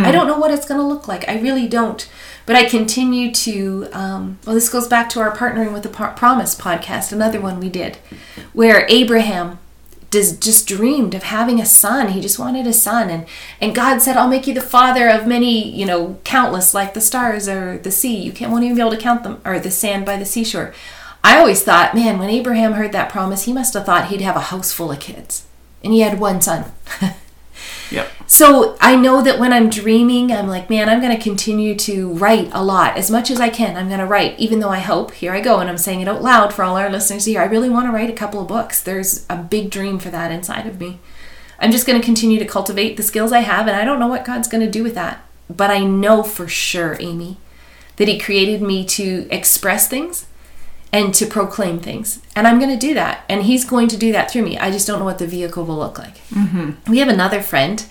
I 0.05 0.11
don't 0.11 0.27
know 0.27 0.37
what 0.37 0.51
it's 0.51 0.67
going 0.67 0.81
to 0.81 0.87
look 0.87 1.06
like. 1.06 1.29
I 1.29 1.39
really 1.39 1.69
don't. 1.69 2.11
But 2.45 2.56
I 2.56 2.65
continue 2.65 3.31
to, 3.33 3.88
um, 3.93 4.38
well, 4.45 4.57
this 4.57 4.69
goes 4.69 4.88
back 4.88 5.09
to 5.11 5.21
our 5.21 5.37
Partnering 5.37 5.73
with 5.73 5.85
the 5.85 5.88
Pro- 5.88 6.12
Promise 6.12 6.57
podcast, 6.57 7.12
another 7.12 7.40
one 7.40 7.61
we 7.61 7.69
did, 7.69 7.99
where 8.52 8.85
Abraham 8.88 9.59
just, 10.11 10.43
just 10.43 10.67
dreamed 10.67 11.14
of 11.14 11.23
having 11.23 11.61
a 11.61 11.67
son. 11.67 12.09
He 12.09 12.21
just 12.21 12.38
wanted 12.38 12.67
a 12.67 12.73
son. 12.73 13.11
And, 13.11 13.26
and 13.61 13.75
God 13.75 14.00
said, 14.00 14.17
I'll 14.17 14.28
make 14.28 14.49
you 14.49 14.55
the 14.55 14.61
father 14.61 15.09
of 15.09 15.26
many, 15.26 15.69
you 15.71 15.87
know, 15.87 16.19
countless, 16.25 16.75
like 16.75 16.95
the 16.95 17.00
stars 17.00 17.49
or 17.49 17.78
the 17.78 17.93
sea. 17.93 18.17
You 18.17 18.33
can't, 18.33 18.50
won't 18.50 18.64
even 18.64 18.76
be 18.76 18.83
able 18.83 18.90
to 18.90 18.97
count 18.97 19.23
them, 19.23 19.40
or 19.45 19.61
the 19.61 19.71
sand 19.71 20.05
by 20.05 20.17
the 20.17 20.26
seashore. 20.26 20.75
I 21.25 21.38
always 21.38 21.64
thought, 21.64 21.95
man, 21.95 22.19
when 22.19 22.31
Abraham 22.31 22.75
heard 22.75 22.93
that 22.93 23.11
promise, 23.11 23.45
he 23.45 23.52
must 23.52 23.75
have 23.75 23.87
thought 23.87 24.09
he'd 24.09 24.21
have 24.21 24.37
a 24.37 24.40
house 24.40 24.73
full 24.73 24.93
of 24.93 25.00
kids. 25.00 25.47
And 25.83 25.93
he 25.93 26.00
had 26.00 26.21
one 26.21 26.40
son. 26.40 26.71
Yep. 27.90 28.11
So 28.26 28.76
I 28.81 28.97
know 28.97 29.23
that 29.23 29.38
when 29.38 29.52
I'm 29.52 29.71
dreaming, 29.71 30.33
I'm 30.33 30.49
like, 30.49 30.71
man, 30.71 30.88
I'm 30.88 31.00
going 31.00 31.16
to 31.16 31.23
continue 31.23 31.75
to 31.76 32.12
write 32.14 32.50
a 32.52 32.64
lot 32.64 32.97
as 32.97 33.11
much 33.11 33.31
as 33.31 33.40
I 33.40 33.49
can. 33.49 33.76
I'm 33.76 33.88
going 33.88 34.00
to 34.00 34.07
write, 34.07 34.38
even 34.38 34.61
though 34.61 34.71
I 34.71 34.81
hope, 34.81 35.12
here 35.12 35.33
I 35.33 35.40
go, 35.40 35.61
and 35.61 35.69
I'm 35.69 35.78
saying 35.78 36.00
it 36.00 36.09
out 36.09 36.23
loud 36.23 36.52
for 36.52 36.64
all 36.64 36.76
our 36.76 36.90
listeners 36.90 37.26
here. 37.26 37.40
I 37.40 37.45
really 37.45 37.69
want 37.69 37.87
to 37.87 37.93
write 37.93 38.11
a 38.11 38.14
couple 38.14 38.40
of 38.40 38.49
books. 38.49 38.83
There's 38.83 39.26
a 39.28 39.37
big 39.37 39.71
dream 39.71 39.99
for 39.99 40.11
that 40.11 40.33
inside 40.33 40.66
of 40.66 40.81
me. 40.81 40.99
I'm 41.59 41.71
just 41.71 41.87
going 41.87 41.99
to 42.00 42.04
continue 42.04 42.38
to 42.38 42.47
cultivate 42.47 42.97
the 42.97 43.02
skills 43.02 43.33
I 43.33 43.40
have, 43.40 43.69
and 43.69 43.76
I 43.76 43.85
don't 43.85 44.00
know 44.00 44.09
what 44.09 44.25
God's 44.25 44.49
going 44.49 44.64
to 44.64 44.71
do 44.71 44.83
with 44.83 44.95
that. 44.95 45.25
But 45.49 45.71
I 45.71 45.81
know 45.81 46.23
for 46.23 46.49
sure, 46.49 46.97
Amy, 47.00 47.37
that 47.97 48.09
He 48.09 48.19
created 48.19 48.62
me 48.62 48.85
to 48.87 49.28
express 49.31 49.87
things 49.87 50.26
and 50.95 51.13
to 51.13 51.27
proclaim 51.27 51.81
things. 51.81 52.21
And 52.37 52.47
I'm 52.47 52.61
going 52.61 52.71
to 52.71 52.87
do 52.87 52.95
that. 52.95 53.25
And 53.29 53.43
He's 53.43 53.65
going 53.65 53.89
to 53.89 53.97
do 53.97 54.13
that 54.13 54.31
through 54.31 54.43
me. 54.43 54.57
I 54.57 54.71
just 54.71 54.87
don't 54.87 55.01
know 55.01 55.05
what 55.05 55.19
the 55.19 55.27
vehicle 55.27 55.65
will 55.65 55.77
look 55.77 55.99
like. 55.99 56.15
We 56.89 56.99
have 57.01 57.09
another 57.09 57.43
friend 57.43 57.85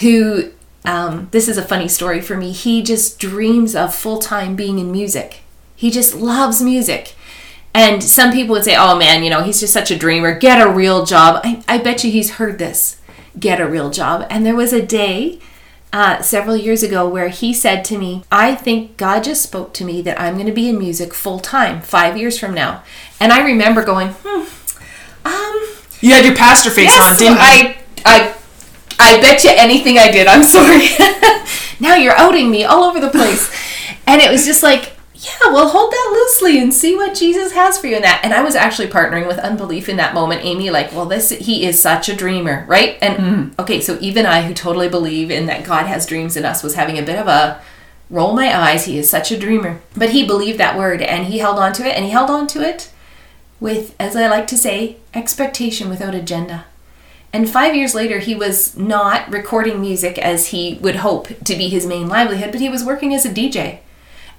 who, 0.00 0.50
um, 0.84 1.28
this 1.30 1.48
is 1.48 1.56
a 1.56 1.62
funny 1.62 1.88
story 1.88 2.20
for 2.20 2.36
me. 2.36 2.52
He 2.52 2.82
just 2.82 3.18
dreams 3.18 3.74
of 3.74 3.94
full 3.94 4.18
time 4.18 4.56
being 4.56 4.78
in 4.78 4.92
music. 4.92 5.40
He 5.74 5.90
just 5.90 6.14
loves 6.14 6.60
music. 6.60 7.14
And 7.72 8.02
some 8.02 8.30
people 8.30 8.52
would 8.52 8.64
say, 8.64 8.76
oh 8.76 8.98
man, 8.98 9.22
you 9.22 9.30
know, 9.30 9.42
he's 9.42 9.60
just 9.60 9.72
such 9.72 9.90
a 9.90 9.96
dreamer. 9.98 10.38
Get 10.38 10.60
a 10.60 10.70
real 10.70 11.06
job. 11.06 11.40
I, 11.42 11.64
I 11.66 11.78
bet 11.78 12.04
you 12.04 12.10
he's 12.10 12.32
heard 12.32 12.58
this. 12.58 13.00
Get 13.38 13.58
a 13.58 13.66
real 13.66 13.88
job. 13.88 14.26
And 14.28 14.44
there 14.44 14.56
was 14.56 14.74
a 14.74 14.84
day 14.84 15.38
uh, 15.92 16.22
several 16.22 16.56
years 16.56 16.82
ago 16.82 17.08
where 17.08 17.28
he 17.28 17.52
said 17.52 17.84
to 17.86 17.98
me, 17.98 18.22
I 18.30 18.54
think 18.54 18.96
God 18.96 19.24
just 19.24 19.42
spoke 19.42 19.72
to 19.74 19.84
me 19.84 20.02
that 20.02 20.20
I'm 20.20 20.34
going 20.34 20.46
to 20.46 20.52
be 20.52 20.68
in 20.68 20.78
music 20.78 21.12
full 21.12 21.40
time 21.40 21.80
five 21.82 22.16
years 22.16 22.38
from 22.38 22.54
now. 22.54 22.82
And 23.18 23.32
I 23.32 23.44
remember 23.44 23.84
going, 23.84 24.08
hmm, 24.22 24.46
um, 25.26 25.76
You 26.00 26.14
had 26.14 26.24
your 26.24 26.36
pastor 26.36 26.70
face 26.70 26.98
on, 26.98 27.16
didn't 27.16 27.34
you? 27.34 27.40
I, 27.40 27.78
I, 28.04 28.34
I 28.98 29.20
bet 29.20 29.42
you 29.44 29.50
anything 29.52 29.98
I 29.98 30.10
did. 30.10 30.26
I'm 30.26 30.42
sorry. 30.44 30.88
now 31.80 31.96
you're 31.96 32.16
outing 32.16 32.50
me 32.50 32.64
all 32.64 32.84
over 32.84 33.00
the 33.00 33.10
place. 33.10 33.50
and 34.06 34.20
it 34.20 34.30
was 34.30 34.46
just 34.46 34.62
like, 34.62 34.92
yeah, 35.22 35.52
well, 35.52 35.68
hold 35.68 35.92
that 35.92 36.10
loosely 36.12 36.58
and 36.58 36.72
see 36.72 36.96
what 36.96 37.14
Jesus 37.14 37.52
has 37.52 37.78
for 37.78 37.86
you 37.86 37.96
in 37.96 38.02
that. 38.02 38.22
And 38.24 38.32
I 38.32 38.42
was 38.42 38.54
actually 38.54 38.88
partnering 38.88 39.26
with 39.26 39.38
unbelief 39.38 39.88
in 39.88 39.96
that 39.96 40.14
moment, 40.14 40.44
Amy. 40.44 40.70
Like, 40.70 40.92
well, 40.92 41.04
this 41.04 41.28
he 41.28 41.66
is 41.66 41.80
such 41.80 42.08
a 42.08 42.16
dreamer, 42.16 42.64
right? 42.66 42.96
And 43.02 43.16
mm-hmm. 43.16 43.60
okay, 43.60 43.82
so 43.82 43.98
even 44.00 44.24
I, 44.24 44.42
who 44.42 44.54
totally 44.54 44.88
believe 44.88 45.30
in 45.30 45.44
that 45.46 45.64
God 45.64 45.86
has 45.86 46.06
dreams 46.06 46.36
in 46.36 46.46
us, 46.46 46.62
was 46.62 46.74
having 46.74 46.98
a 46.98 47.02
bit 47.02 47.18
of 47.18 47.26
a 47.26 47.60
roll 48.08 48.34
my 48.34 48.56
eyes. 48.56 48.86
He 48.86 48.98
is 48.98 49.10
such 49.10 49.30
a 49.30 49.38
dreamer, 49.38 49.80
but 49.94 50.10
he 50.10 50.26
believed 50.26 50.58
that 50.58 50.78
word 50.78 51.02
and 51.02 51.26
he 51.26 51.38
held 51.38 51.58
on 51.58 51.74
to 51.74 51.86
it, 51.86 51.94
and 51.96 52.06
he 52.06 52.10
held 52.10 52.30
on 52.30 52.46
to 52.48 52.66
it 52.66 52.90
with, 53.60 53.94
as 54.00 54.16
I 54.16 54.26
like 54.26 54.46
to 54.48 54.56
say, 54.56 54.96
expectation 55.12 55.90
without 55.90 56.14
agenda. 56.14 56.64
And 57.32 57.48
five 57.48 57.76
years 57.76 57.94
later, 57.94 58.20
he 58.20 58.34
was 58.34 58.76
not 58.76 59.30
recording 59.30 59.80
music 59.80 60.18
as 60.18 60.48
he 60.48 60.78
would 60.80 60.96
hope 60.96 61.28
to 61.44 61.56
be 61.56 61.68
his 61.68 61.86
main 61.86 62.08
livelihood, 62.08 62.52
but 62.52 62.60
he 62.60 62.70
was 62.70 62.82
working 62.82 63.14
as 63.14 63.26
a 63.26 63.30
DJ. 63.30 63.80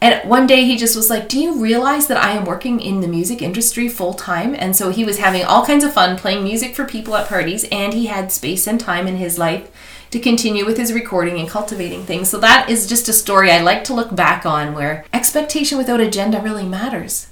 And 0.02 0.28
one 0.28 0.48
day 0.48 0.66
he 0.66 0.78
just 0.78 0.96
was 0.96 1.12
like, 1.12 1.30
Do 1.30 1.40
you 1.40 1.62
realize 1.62 2.08
that 2.08 2.18
I 2.18 2.32
am 2.32 2.44
working 2.44 2.80
in 2.80 3.02
the 3.02 3.08
music 3.08 3.42
industry 3.42 3.88
full 3.88 4.16
time? 4.16 4.56
And 4.58 4.76
so 4.76 4.90
he 4.90 5.06
was 5.06 5.20
having 5.20 5.46
all 5.46 5.66
kinds 5.66 5.84
of 5.84 5.94
fun 5.94 6.18
playing 6.18 6.44
music 6.44 6.76
for 6.76 6.86
people 6.86 7.16
at 7.16 7.30
parties, 7.30 7.66
and 7.72 7.94
he 7.94 8.08
had 8.08 8.32
space 8.32 8.66
and 8.66 8.80
time 8.80 9.08
in 9.08 9.18
his 9.18 9.38
life 9.38 9.70
to 10.10 10.20
continue 10.20 10.66
with 10.66 10.78
his 10.78 10.92
recording 10.92 11.40
and 11.40 11.48
cultivating 11.48 12.04
things. 12.04 12.30
So 12.30 12.40
that 12.40 12.70
is 12.70 12.90
just 12.90 13.08
a 13.08 13.14
story 13.14 13.52
I 13.52 13.62
like 13.62 13.84
to 13.86 13.94
look 13.94 14.14
back 14.14 14.46
on 14.46 14.74
where 14.74 15.06
expectation 15.14 15.78
without 15.78 16.02
agenda 16.02 16.42
really 16.42 16.66
matters. 16.66 17.28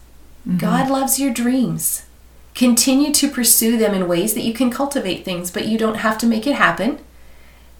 Mm-hmm. 0.48 0.60
God 0.60 0.90
loves 0.90 1.20
your 1.20 1.34
dreams. 1.34 2.06
Continue 2.56 3.12
to 3.14 3.30
pursue 3.30 3.78
them 3.78 3.94
in 3.94 4.08
ways 4.08 4.34
that 4.34 4.44
you 4.44 4.54
can 4.54 4.70
cultivate 4.70 5.26
things, 5.26 5.52
but 5.52 5.66
you 5.66 5.78
don't 5.78 5.98
have 5.98 6.18
to 6.20 6.28
make 6.28 6.46
it 6.48 6.56
happen. 6.56 7.00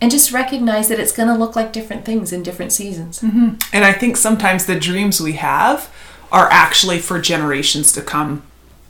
And 0.02 0.10
just 0.10 0.32
recognize 0.32 0.88
that 0.88 1.00
it's 1.00 1.12
going 1.12 1.28
to 1.28 1.36
look 1.36 1.58
like 1.58 1.74
different 1.74 2.06
things 2.06 2.32
in 2.32 2.42
different 2.42 2.72
seasons. 2.72 3.20
Mm-hmm. 3.20 3.56
And 3.74 3.84
I 3.84 3.92
think 3.92 4.16
sometimes 4.16 4.66
the 4.66 4.80
dreams 4.80 5.20
we 5.20 5.34
have 5.34 5.94
are 6.32 6.48
actually 6.50 7.00
for 7.00 7.20
generations 7.20 7.92
to 7.94 8.02
come. 8.02 8.44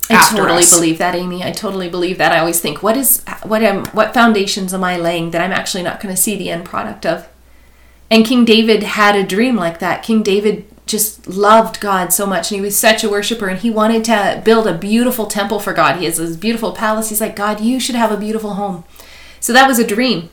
I 0.10 0.28
totally 0.36 0.64
us. 0.64 0.74
believe 0.74 0.98
that, 0.98 1.16
Amy. 1.16 1.44
I 1.44 1.52
totally 1.52 1.90
believe 1.90 2.18
that. 2.18 2.32
I 2.32 2.40
always 2.40 2.60
think, 2.60 2.82
what 2.82 2.98
is 2.98 3.24
what 3.44 3.62
am 3.62 3.86
what 3.88 4.14
foundations 4.14 4.74
am 4.74 4.84
I 4.84 4.98
laying 4.98 5.32
that 5.32 5.42
I'm 5.42 5.52
actually 5.52 5.84
not 5.84 6.00
going 6.00 6.14
to 6.14 6.20
see 6.20 6.36
the 6.36 6.50
end 6.50 6.66
product 6.66 7.06
of? 7.06 7.28
And 8.10 8.26
King 8.26 8.44
David 8.44 8.84
had 8.84 9.16
a 9.16 9.24
dream 9.24 9.56
like 9.56 9.80
that. 9.80 10.02
King 10.02 10.24
David 10.24 10.66
just 10.88 11.28
loved 11.28 11.80
God 11.80 12.12
so 12.12 12.26
much 12.26 12.52
and 12.52 12.56
he 12.60 12.62
was 12.62 12.76
such 12.76 13.04
a 13.04 13.10
worshiper 13.10 13.48
and 13.48 13.60
he 13.60 13.70
wanted 13.70 14.04
to 14.06 14.42
build 14.44 14.66
a 14.66 14.76
beautiful 14.76 15.28
temple 15.28 15.60
for 15.60 15.72
God. 15.72 15.98
He 15.98 16.06
has 16.06 16.18
this 16.18 16.36
beautiful 16.36 16.72
palace. 16.72 17.10
He's 17.10 17.22
like, 17.22 17.36
God, 17.36 17.62
you 17.62 17.80
should 17.80 17.94
have 17.94 18.12
a 18.12 18.18
beautiful 18.18 18.56
home. 18.56 18.84
So 19.40 19.54
that 19.54 19.68
was 19.68 19.78
a 19.78 19.86
dream. 19.86 20.30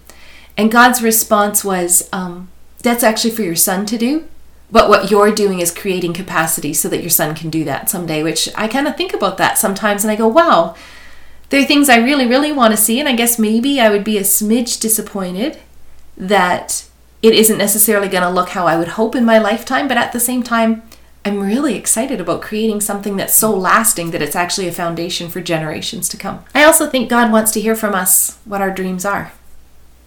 And 0.56 0.70
God's 0.70 1.02
response 1.02 1.64
was, 1.64 2.08
um, 2.12 2.48
That's 2.82 3.04
actually 3.04 3.32
for 3.32 3.42
your 3.42 3.56
son 3.56 3.86
to 3.86 3.98
do. 3.98 4.28
But 4.70 4.88
what 4.88 5.10
you're 5.10 5.32
doing 5.32 5.60
is 5.60 5.72
creating 5.72 6.12
capacity 6.12 6.74
so 6.74 6.88
that 6.88 7.00
your 7.00 7.10
son 7.10 7.34
can 7.34 7.50
do 7.50 7.64
that 7.64 7.88
someday, 7.88 8.22
which 8.22 8.48
I 8.56 8.66
kind 8.66 8.88
of 8.88 8.96
think 8.96 9.14
about 9.14 9.38
that 9.38 9.58
sometimes 9.58 10.02
and 10.02 10.10
I 10.10 10.16
go, 10.16 10.26
wow, 10.26 10.74
there 11.50 11.60
are 11.60 11.64
things 11.64 11.88
I 11.88 11.98
really, 11.98 12.26
really 12.26 12.50
want 12.50 12.72
to 12.72 12.76
see. 12.76 12.98
And 12.98 13.08
I 13.08 13.14
guess 13.14 13.38
maybe 13.38 13.80
I 13.80 13.90
would 13.90 14.02
be 14.02 14.18
a 14.18 14.22
smidge 14.22 14.80
disappointed 14.80 15.58
that 16.16 16.84
it 17.22 17.34
isn't 17.34 17.58
necessarily 17.58 18.08
going 18.08 18.24
to 18.24 18.30
look 18.30 18.50
how 18.50 18.66
I 18.66 18.76
would 18.76 18.88
hope 18.88 19.14
in 19.14 19.24
my 19.24 19.38
lifetime, 19.38 19.86
but 19.86 19.96
at 19.96 20.12
the 20.12 20.20
same 20.20 20.42
time, 20.42 20.82
I'm 21.24 21.40
really 21.40 21.74
excited 21.74 22.20
about 22.20 22.42
creating 22.42 22.80
something 22.80 23.16
that's 23.16 23.34
so 23.34 23.52
lasting 23.56 24.12
that 24.12 24.22
it's 24.22 24.36
actually 24.36 24.68
a 24.68 24.72
foundation 24.72 25.28
for 25.28 25.40
generations 25.40 26.08
to 26.10 26.16
come. 26.16 26.44
I 26.54 26.64
also 26.64 26.88
think 26.88 27.10
God 27.10 27.32
wants 27.32 27.50
to 27.52 27.60
hear 27.60 27.74
from 27.74 27.94
us 27.94 28.38
what 28.44 28.60
our 28.60 28.70
dreams 28.70 29.04
are. 29.04 29.32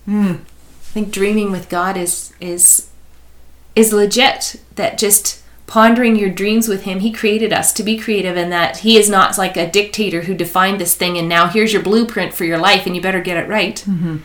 Mm. 0.10 0.36
I 0.36 0.92
think 0.92 1.12
dreaming 1.12 1.52
with 1.52 1.70
God 1.70 1.98
is 1.98 2.34
is 2.40 2.90
is 3.76 3.94
legit. 3.94 4.62
That 4.76 4.98
just 4.98 5.44
pondering 5.68 6.16
your 6.16 6.32
dreams 6.32 6.68
with 6.68 6.82
him 6.82 7.00
he 7.00 7.12
created 7.12 7.54
us 7.54 7.72
to 7.72 7.84
be 7.84 7.96
creative 7.96 8.36
in 8.36 8.50
that 8.50 8.78
he 8.78 8.98
is 8.98 9.08
not 9.08 9.38
like 9.38 9.56
a 9.56 9.70
dictator 9.70 10.22
who 10.22 10.34
defined 10.34 10.82
this 10.82 10.96
thing 10.96 11.16
and 11.16 11.30
now 11.30 11.46
here's 11.46 11.72
your 11.72 11.84
blueprint 11.84 12.34
for 12.34 12.44
your 12.44 12.58
life 12.58 12.88
and 12.88 12.96
you 12.96 13.02
better 13.04 13.22
get 13.22 13.38
it 13.38 13.48
right 13.48 13.86
mm-hmm 13.88 14.18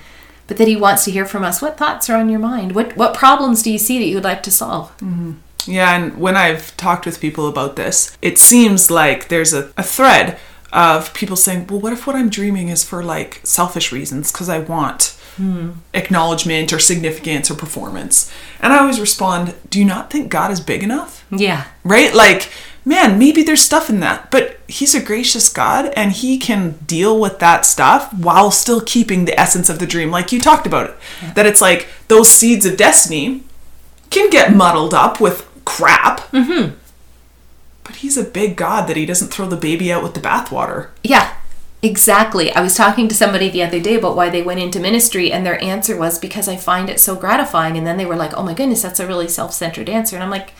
but 0.47 0.57
that 0.57 0.69
he 0.69 0.77
wants 0.77 1.05
to 1.05 1.11
hear 1.11 1.25
from 1.25 1.45
us. 1.45 1.63
What 1.63 1.77
thoughts 1.77 2.11
are 2.11 2.17
on 2.17 2.29
your 2.29 2.41
mind? 2.41 2.75
What 2.75 2.97
what 2.97 3.15
problems 3.15 3.63
do 3.63 3.71
you 3.71 3.79
see 3.79 3.99
that 3.99 4.07
you 4.07 4.17
would 4.17 4.25
like 4.25 4.43
to 4.45 4.51
solve? 4.51 4.97
Mm-hmm. 4.99 5.33
Yeah, 5.67 5.97
and 5.97 6.19
when 6.19 6.37
I've 6.37 6.77
talked 6.77 7.07
with 7.07 7.21
people 7.21 7.49
about 7.49 7.77
this, 7.77 8.17
it 8.21 8.39
seems 8.39 8.91
like 8.91 9.29
there's 9.29 9.55
a, 9.55 9.73
a 9.79 9.83
thread 9.83 10.39
of 10.75 11.15
people 11.15 11.37
saying, 11.37 11.69
well, 11.69 11.81
what 11.81 11.95
if 11.95 12.07
what 12.07 12.17
I'm 12.17 12.29
dreaming 12.29 12.69
is 12.69 12.85
for 12.85 13.03
like 13.03 13.41
selfish 13.45 13.91
reasons 13.91 14.31
because 14.31 14.49
I 14.49 14.59
want 14.59 15.19
hmm. 15.37 15.73
acknowledgement 15.93 16.73
or 16.73 16.79
significance 16.79 17.51
or 17.51 17.55
performance? 17.55 18.33
And 18.61 18.73
I 18.73 18.79
always 18.79 19.01
respond, 19.01 19.55
do 19.71 19.79
you 19.79 19.85
not 19.85 20.11
think 20.11 20.31
God 20.31 20.51
is 20.51 20.61
big 20.61 20.83
enough? 20.83 21.25
Yeah. 21.31 21.67
Right? 21.85 22.15
Like, 22.15 22.51
man, 22.85 23.19
maybe 23.19 23.43
there's 23.43 23.63
stuff 23.63 23.89
in 23.89 24.01
that, 24.01 24.31
but 24.31 24.59
he's 24.69 24.95
a 24.95 25.03
gracious 25.03 25.49
God 25.49 25.93
and 25.97 26.13
he 26.13 26.39
can 26.39 26.73
deal 26.87 27.19
with 27.19 27.39
that 27.39 27.65
stuff 27.65 28.13
while 28.13 28.51
still 28.51 28.81
keeping 28.81 29.25
the 29.25 29.39
essence 29.39 29.69
of 29.69 29.79
the 29.79 29.87
dream, 29.87 30.11
like 30.11 30.33
you 30.33 30.41
talked 30.41 30.67
about 30.67 30.91
it. 30.91 30.97
Yeah. 31.23 31.33
That 31.35 31.47
it's 31.47 31.61
like 31.61 31.89
those 32.09 32.29
seeds 32.29 32.67
of 32.67 32.77
destiny 32.77 33.43
can 34.11 34.31
get 34.31 34.55
muddled 34.55 34.95
up 34.95 35.21
with 35.21 35.49
crap. 35.65 36.21
Mm-hmm. 36.31 36.77
But 37.83 37.97
he's 37.97 38.17
a 38.17 38.25
big 38.25 38.57
God 38.57 38.87
that 38.89 38.97
he 38.97 39.07
doesn't 39.07 39.29
throw 39.29 39.47
the 39.47 39.57
baby 39.57 39.93
out 39.93 40.03
with 40.03 40.15
the 40.15 40.21
bathwater. 40.21 40.91
Yeah, 41.03 41.34
exactly. 41.85 42.51
I 42.53 42.63
was 42.63 42.75
talking 42.75 43.09
to 43.09 43.15
somebody 43.15 43.49
the 43.49 43.63
other 43.63 43.79
day 43.79 43.97
about 43.97 44.17
why 44.17 44.31
they 44.31 44.43
went 44.43 44.61
into 44.61 44.81
ministry, 44.81 45.31
and 45.31 45.45
their 45.45 45.63
answer 45.63 45.97
was 45.97 46.19
because 46.19 46.49
I 46.49 46.57
find 46.57 46.89
it 46.89 46.99
so 46.99 47.15
gratifying. 47.15 47.77
And 47.77 47.87
then 47.87 47.99
they 47.99 48.07
were 48.07 48.17
like, 48.17 48.33
oh 48.35 48.43
my 48.43 48.55
goodness, 48.55 48.83
that's 48.83 49.01
a 49.01 49.07
really 49.07 49.29
self 49.29 49.53
centered 49.53 49.89
answer. 49.89 50.17
And 50.17 50.23
I'm 50.23 50.31
like, 50.31 50.53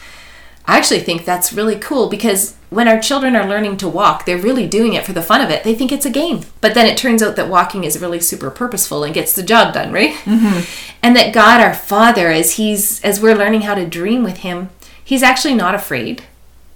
I 0.67 0.79
actually 0.79 1.01
think 1.01 1.25
that's 1.25 1.53
really 1.53 1.77
cool 1.77 2.09
because 2.09 2.57
when 2.71 2.89
our 2.89 2.99
children 2.99 3.37
are 3.37 3.47
learning 3.47 3.77
to 3.79 3.89
walk, 3.89 4.25
they're 4.25 4.39
really 4.39 4.67
doing 4.67 4.95
it 4.95 5.05
for 5.05 5.13
the 5.13 5.23
fun 5.23 5.41
of 5.41 5.51
it. 5.51 5.63
They 5.63 5.75
think 5.75 5.93
it's 5.93 6.07
a 6.07 6.11
game. 6.11 6.45
But 6.61 6.75
then 6.75 6.87
it 6.87 6.97
turns 6.97 7.23
out 7.23 7.37
that 7.37 7.51
walking 7.51 7.85
is 7.85 8.01
really 8.01 8.21
super 8.21 8.51
purposeful 8.51 9.05
and 9.05 9.15
gets 9.15 9.35
the 9.35 9.43
job 9.43 9.75
done, 9.75 9.93
right? 9.93 10.15
Mm-hmm. 10.25 10.97
And 11.03 11.15
that 11.17 11.35
God 11.35 11.61
our 11.61 11.75
Father 11.75 12.31
as 12.31 12.53
he's 12.53 13.03
as 13.03 13.21
we're 13.21 13.37
learning 13.37 13.63
how 13.63 13.75
to 13.75 13.87
dream 13.87 14.23
with 14.23 14.39
him, 14.39 14.71
he's 15.03 15.23
actually 15.23 15.55
not 15.55 15.75
afraid 15.75 16.25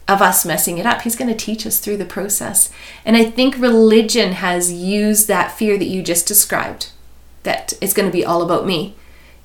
of 0.08 0.22
us 0.22 0.46
messing 0.46 0.78
it 0.78 0.86
up. 0.86 1.02
He's 1.02 1.16
going 1.16 1.30
to 1.30 1.36
teach 1.36 1.66
us 1.66 1.78
through 1.78 1.98
the 1.98 2.04
process. 2.04 2.72
And 3.04 3.16
I 3.16 3.24
think 3.30 3.58
religion 3.58 4.32
has 4.32 4.72
used 4.72 5.28
that 5.28 5.52
fear 5.52 5.78
that 5.78 5.84
you 5.84 6.02
just 6.02 6.26
described 6.26 6.90
that 7.42 7.74
it's 7.80 7.92
going 7.92 8.08
to 8.08 8.12
be 8.12 8.24
all 8.24 8.42
about 8.42 8.66
me 8.66 8.94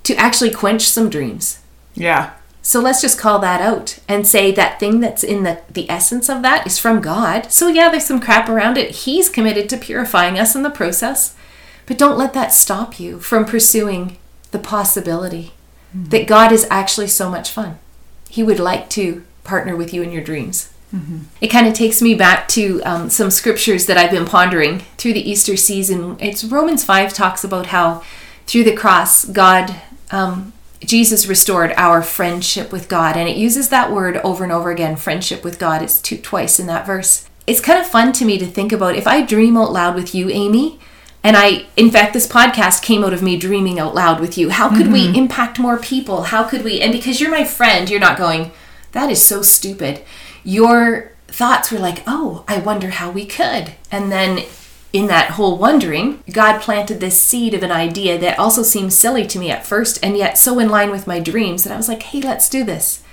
to 0.03 0.15
actually 0.15 0.51
quench 0.51 0.84
some 0.84 1.10
dreams. 1.10 1.60
Yeah. 1.93 2.34
So 2.62 2.79
let's 2.79 3.01
just 3.01 3.20
call 3.20 3.39
that 3.39 3.60
out 3.60 4.00
and 4.08 4.25
say 4.25 4.51
that 4.53 4.79
thing 4.79 5.01
that's 5.01 5.24
in 5.24 5.43
the, 5.43 5.62
the 5.70 5.89
essence 5.89 6.29
of 6.29 6.41
that 6.43 6.65
is 6.65 6.79
from 6.79 7.01
God. 7.01 7.51
So, 7.51 7.67
yeah, 7.67 7.89
there's 7.89 8.05
some 8.05 8.22
crap 8.22 8.48
around 8.48 8.77
it. 8.77 8.91
He's 8.91 9.29
committed 9.29 9.67
to 9.70 9.77
purifying 9.77 10.39
us 10.39 10.55
in 10.55 10.63
the 10.63 10.70
process. 10.70 11.36
But 11.86 11.98
don't 11.98 12.17
let 12.17 12.34
that 12.34 12.53
stop 12.53 13.01
you 13.01 13.20
from 13.20 13.43
pursuing 13.43 14.17
the 14.51 14.60
possibility 14.60 15.51
mm-hmm. 15.93 16.05
that 16.05 16.27
God 16.27 16.53
is 16.53 16.65
actually 16.70 17.08
so 17.08 17.29
much 17.29 17.51
fun. 17.51 17.79
He 18.29 18.43
would 18.43 18.60
like 18.60 18.89
to 18.91 19.25
partner 19.43 19.75
with 19.75 19.93
you 19.93 20.01
in 20.01 20.12
your 20.12 20.23
dreams. 20.23 20.71
Mm-hmm. 20.93 21.19
It 21.41 21.47
kind 21.47 21.67
of 21.67 21.73
takes 21.73 22.01
me 22.01 22.13
back 22.13 22.47
to 22.50 22.81
um, 22.83 23.09
some 23.09 23.31
scriptures 23.31 23.88
that 23.88 23.97
I've 23.97 24.12
been 24.12 24.25
pondering 24.25 24.79
through 24.97 25.13
the 25.13 25.29
Easter 25.29 25.57
season. 25.57 26.17
It's 26.19 26.43
Romans 26.43 26.85
5 26.85 27.13
talks 27.13 27.43
about 27.43 27.67
how 27.67 28.03
through 28.45 28.65
the 28.65 28.75
cross, 28.75 29.25
God 29.25 29.75
um, 30.12 30.53
Jesus 30.85 31.27
restored 31.27 31.73
our 31.77 32.01
friendship 32.01 32.71
with 32.71 32.89
God. 32.89 33.17
And 33.17 33.27
it 33.27 33.38
uses 33.38 33.69
that 33.69 33.91
word 33.91 34.17
over 34.17 34.43
and 34.43 34.53
over 34.53 34.71
again 34.71 34.95
friendship 34.95 35.43
with 35.43 35.59
God. 35.59 35.81
It's 35.81 36.01
two, 36.01 36.17
twice 36.17 36.59
in 36.59 36.67
that 36.67 36.85
verse. 36.85 37.27
It's 37.47 37.62
kind 37.62 37.79
of 37.79 37.88
fun 37.88 38.13
to 38.13 38.25
me 38.25 38.38
to 38.38 38.45
think 38.45 38.71
about 38.71 38.95
if 38.95 39.07
I 39.07 39.21
dream 39.21 39.57
out 39.57 39.71
loud 39.71 39.95
with 39.95 40.15
you, 40.15 40.29
Amy, 40.29 40.79
and 41.23 41.38
I, 41.38 41.67
in 41.77 41.89
fact, 41.89 42.13
this 42.13 42.27
podcast 42.27 42.81
came 42.81 43.03
out 43.03 43.13
of 43.13 43.23
me 43.23 43.38
dreaming 43.38 43.79
out 43.79 43.95
loud 43.95 44.19
with 44.19 44.38
you. 44.38 44.50
How 44.50 44.69
could 44.69 44.88
mm-hmm. 44.88 45.13
we 45.13 45.17
impact 45.17 45.57
more 45.57 45.77
people? 45.77 46.23
How 46.23 46.43
could 46.43 46.63
we? 46.63 46.81
And 46.81 46.91
because 46.91 47.21
you're 47.21 47.31
my 47.31 47.45
friend, 47.45 47.89
you're 47.89 48.00
not 48.00 48.17
going, 48.17 48.51
that 48.93 49.12
is 49.12 49.23
so 49.23 49.41
stupid. 49.41 50.03
Your 50.43 51.12
thoughts 51.27 51.71
were 51.71 51.79
like, 51.79 52.03
oh, 52.07 52.43
I 52.47 52.59
wonder 52.59 52.89
how 52.89 53.12
we 53.12 53.25
could. 53.25 53.73
And 53.91 54.12
then 54.12 54.45
in 54.91 55.07
that 55.07 55.31
whole 55.31 55.57
wondering, 55.57 56.23
God 56.31 56.62
planted 56.62 57.00
this 57.00 57.19
seed 57.19 57.53
of 57.53 57.63
an 57.63 57.71
idea 57.71 58.17
that 58.19 58.38
also 58.38 58.62
seemed 58.62 58.93
silly 58.93 59.25
to 59.27 59.39
me 59.39 59.50
at 59.50 59.65
first 59.65 60.00
and 60.03 60.15
yet 60.15 60.38
so 60.38 60.59
in 60.59 60.69
line 60.69 60.91
with 60.91 61.07
my 61.07 61.19
dreams 61.19 61.63
that 61.63 61.73
I 61.73 61.77
was 61.77 61.89
like, 61.89 62.03
hey, 62.03 62.21
let's 62.21 62.47
do 62.47 62.63
this. 62.63 63.03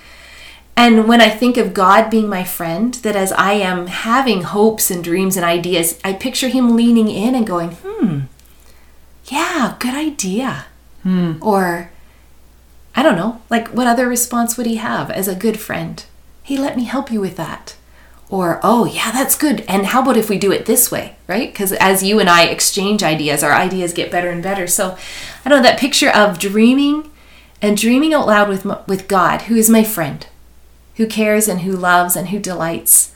And 0.77 1.07
when 1.07 1.21
I 1.21 1.29
think 1.29 1.57
of 1.57 1.73
God 1.73 2.09
being 2.09 2.29
my 2.29 2.43
friend, 2.43 2.93
that 2.95 3.15
as 3.15 3.31
I 3.33 3.53
am 3.53 3.87
having 3.87 4.43
hopes 4.43 4.89
and 4.89 5.03
dreams 5.03 5.35
and 5.35 5.45
ideas, 5.45 5.99
I 6.03 6.13
picture 6.13 6.47
Him 6.47 6.75
leaning 6.75 7.09
in 7.09 7.35
and 7.35 7.45
going, 7.45 7.71
hmm, 7.81 8.21
yeah, 9.25 9.75
good 9.79 9.93
idea. 9.93 10.65
Hmm. 11.03 11.33
Or, 11.41 11.91
I 12.95 13.03
don't 13.03 13.15
know, 13.15 13.41
like 13.49 13.69
what 13.69 13.87
other 13.87 14.07
response 14.07 14.57
would 14.57 14.65
He 14.65 14.75
have 14.75 15.09
as 15.11 15.27
a 15.27 15.35
good 15.35 15.59
friend? 15.59 16.03
Hey, 16.43 16.57
let 16.57 16.75
me 16.75 16.83
help 16.83 17.11
you 17.11 17.21
with 17.21 17.37
that. 17.37 17.75
Or 18.29 18.59
oh 18.63 18.85
yeah 18.85 19.11
that's 19.11 19.37
good. 19.37 19.65
And 19.67 19.87
how 19.87 20.01
about 20.01 20.17
if 20.17 20.29
we 20.29 20.37
do 20.37 20.51
it 20.51 20.65
this 20.65 20.91
way 20.91 21.15
right? 21.27 21.51
Because 21.51 21.71
as 21.73 22.03
you 22.03 22.19
and 22.19 22.29
i 22.29 22.43
exchange 22.43 23.03
ideas 23.03 23.43
our 23.43 23.53
ideas 23.53 23.93
get 23.93 24.11
better 24.11 24.29
and 24.29 24.43
better. 24.43 24.67
So 24.67 24.97
i 25.45 25.49
don't 25.49 25.59
know 25.59 25.63
that 25.63 25.79
picture 25.79 26.09
of 26.09 26.39
dreaming 26.39 27.09
and 27.61 27.77
dreaming 27.77 28.13
out 28.13 28.27
loud 28.27 28.49
with 28.49 28.65
with 28.87 29.07
god 29.07 29.43
who 29.43 29.55
is 29.55 29.69
my 29.69 29.83
friend 29.83 30.27
who 30.95 31.07
cares 31.07 31.47
and 31.47 31.61
who 31.61 31.71
loves 31.71 32.15
and 32.15 32.29
who 32.29 32.39
delights 32.39 33.13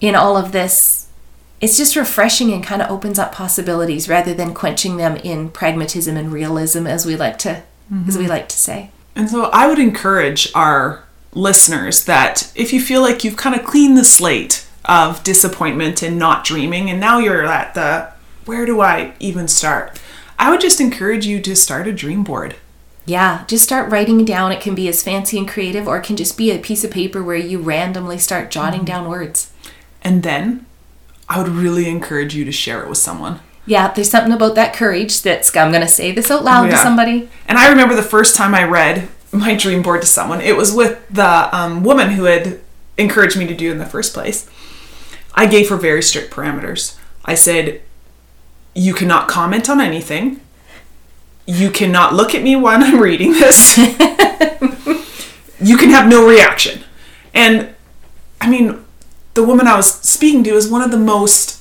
in 0.00 0.14
all 0.14 0.36
of 0.36 0.52
this, 0.52 1.08
it's 1.60 1.76
just 1.76 1.96
refreshing 1.96 2.52
and 2.52 2.64
kind 2.64 2.80
of 2.80 2.90
opens 2.90 3.18
up 3.18 3.32
possibilities 3.32 4.08
rather 4.08 4.32
than 4.32 4.54
quenching 4.54 4.96
them 4.96 5.16
in 5.16 5.50
pragmatism 5.50 6.16
and 6.16 6.32
realism 6.32 6.86
as 6.86 7.04
we 7.04 7.16
like 7.16 7.38
to 7.38 7.62
as 8.06 8.16
we 8.16 8.24
mm-hmm. 8.24 8.30
like 8.30 8.48
to 8.48 8.56
say. 8.56 8.90
And 9.14 9.28
so 9.28 9.44
I 9.46 9.66
would 9.66 9.78
encourage 9.78 10.50
our 10.54 11.04
listeners 11.32 12.04
that 12.04 12.52
if 12.54 12.72
you 12.72 12.80
feel 12.80 13.02
like 13.02 13.24
you've 13.24 13.36
kind 13.36 13.54
of 13.54 13.64
cleaned 13.64 13.96
the 13.96 14.04
slate 14.04 14.66
of 14.84 15.22
disappointment 15.22 16.02
and 16.02 16.18
not 16.18 16.44
dreaming, 16.44 16.90
and 16.90 17.00
now 17.00 17.18
you're 17.18 17.44
at 17.44 17.74
the 17.74 18.12
where 18.44 18.66
do 18.66 18.80
I 18.80 19.14
even 19.20 19.46
start? 19.46 20.00
I 20.38 20.50
would 20.50 20.60
just 20.60 20.80
encourage 20.80 21.26
you 21.26 21.40
to 21.42 21.54
start 21.54 21.86
a 21.86 21.92
dream 21.92 22.24
board. 22.24 22.56
Yeah, 23.06 23.44
just 23.46 23.64
start 23.64 23.90
writing 23.90 24.24
down. 24.24 24.52
It 24.52 24.60
can 24.60 24.74
be 24.74 24.88
as 24.88 25.02
fancy 25.02 25.38
and 25.38 25.48
creative, 25.48 25.86
or 25.86 25.98
it 25.98 26.04
can 26.04 26.16
just 26.16 26.38
be 26.38 26.50
a 26.50 26.58
piece 26.58 26.84
of 26.84 26.90
paper 26.90 27.22
where 27.22 27.36
you 27.36 27.58
randomly 27.58 28.18
start 28.18 28.50
jotting 28.50 28.80
mm-hmm. 28.80 28.86
down 28.86 29.08
words. 29.08 29.52
And 30.02 30.22
then 30.22 30.66
I 31.28 31.38
would 31.38 31.48
really 31.48 31.88
encourage 31.88 32.34
you 32.34 32.44
to 32.44 32.52
share 32.52 32.82
it 32.82 32.88
with 32.88 32.98
someone. 32.98 33.40
Yeah, 33.66 33.92
there's 33.92 34.10
something 34.10 34.32
about 34.32 34.54
that 34.56 34.74
courage 34.74 35.22
that's, 35.22 35.54
I'm 35.56 35.70
going 35.70 35.82
to 35.82 35.88
say 35.88 36.12
this 36.12 36.30
out 36.30 36.44
loud 36.44 36.70
to 36.70 36.76
somebody. 36.76 37.28
And 37.46 37.58
I 37.58 37.68
remember 37.68 37.94
the 37.94 38.02
first 38.02 38.34
time 38.34 38.54
I 38.54 38.64
read 38.64 39.08
my 39.32 39.54
dream 39.54 39.82
board 39.82 40.00
to 40.00 40.06
someone, 40.06 40.40
it 40.40 40.56
was 40.56 40.72
with 40.72 41.06
the 41.08 41.54
um, 41.56 41.84
woman 41.84 42.10
who 42.10 42.24
had 42.24 42.60
encouraged 42.98 43.36
me 43.36 43.46
to 43.46 43.54
do 43.54 43.68
it 43.68 43.72
in 43.72 43.78
the 43.78 43.86
first 43.86 44.12
place. 44.12 44.48
I 45.34 45.46
gave 45.46 45.68
her 45.68 45.76
very 45.76 46.02
strict 46.02 46.32
parameters. 46.32 46.98
I 47.24 47.34
said, 47.34 47.82
You 48.74 48.94
cannot 48.94 49.28
comment 49.28 49.70
on 49.70 49.80
anything. 49.80 50.40
You 51.46 51.70
cannot 51.70 52.14
look 52.14 52.34
at 52.34 52.42
me 52.42 52.56
when 52.56 52.82
I'm 52.82 53.00
reading 53.00 53.32
this. 53.32 53.76
you 55.60 55.76
can 55.76 55.90
have 55.90 56.08
no 56.08 56.26
reaction. 56.26 56.84
And 57.32 57.74
I 58.40 58.48
mean, 58.50 58.84
the 59.34 59.44
woman 59.44 59.66
I 59.66 59.76
was 59.76 59.92
speaking 59.92 60.42
to 60.44 60.50
is 60.50 60.68
one 60.68 60.82
of 60.82 60.90
the 60.90 60.98
most 60.98 61.59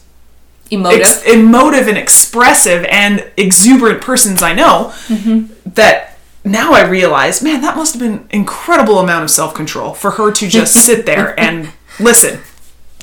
Emotive. 0.71 1.01
ex- 1.01 1.23
emotive 1.23 1.87
and 1.87 1.97
expressive 1.97 2.85
and 2.89 3.31
exuberant 3.37 4.01
persons 4.01 4.43
I 4.43 4.53
know 4.53 4.91
mm-hmm. 5.07 5.53
that 5.71 6.17
now 6.43 6.73
I 6.73 6.87
realize, 6.87 7.41
man, 7.41 7.61
that 7.61 7.75
must 7.75 7.93
have 7.93 8.01
been 8.01 8.27
incredible 8.29 8.99
amount 8.99 9.23
of 9.23 9.31
self-control 9.31 9.93
for 9.95 10.11
her 10.11 10.31
to 10.31 10.47
just 10.47 10.73
sit 10.85 11.05
there 11.05 11.39
and 11.39 11.69
listen. 11.99 12.41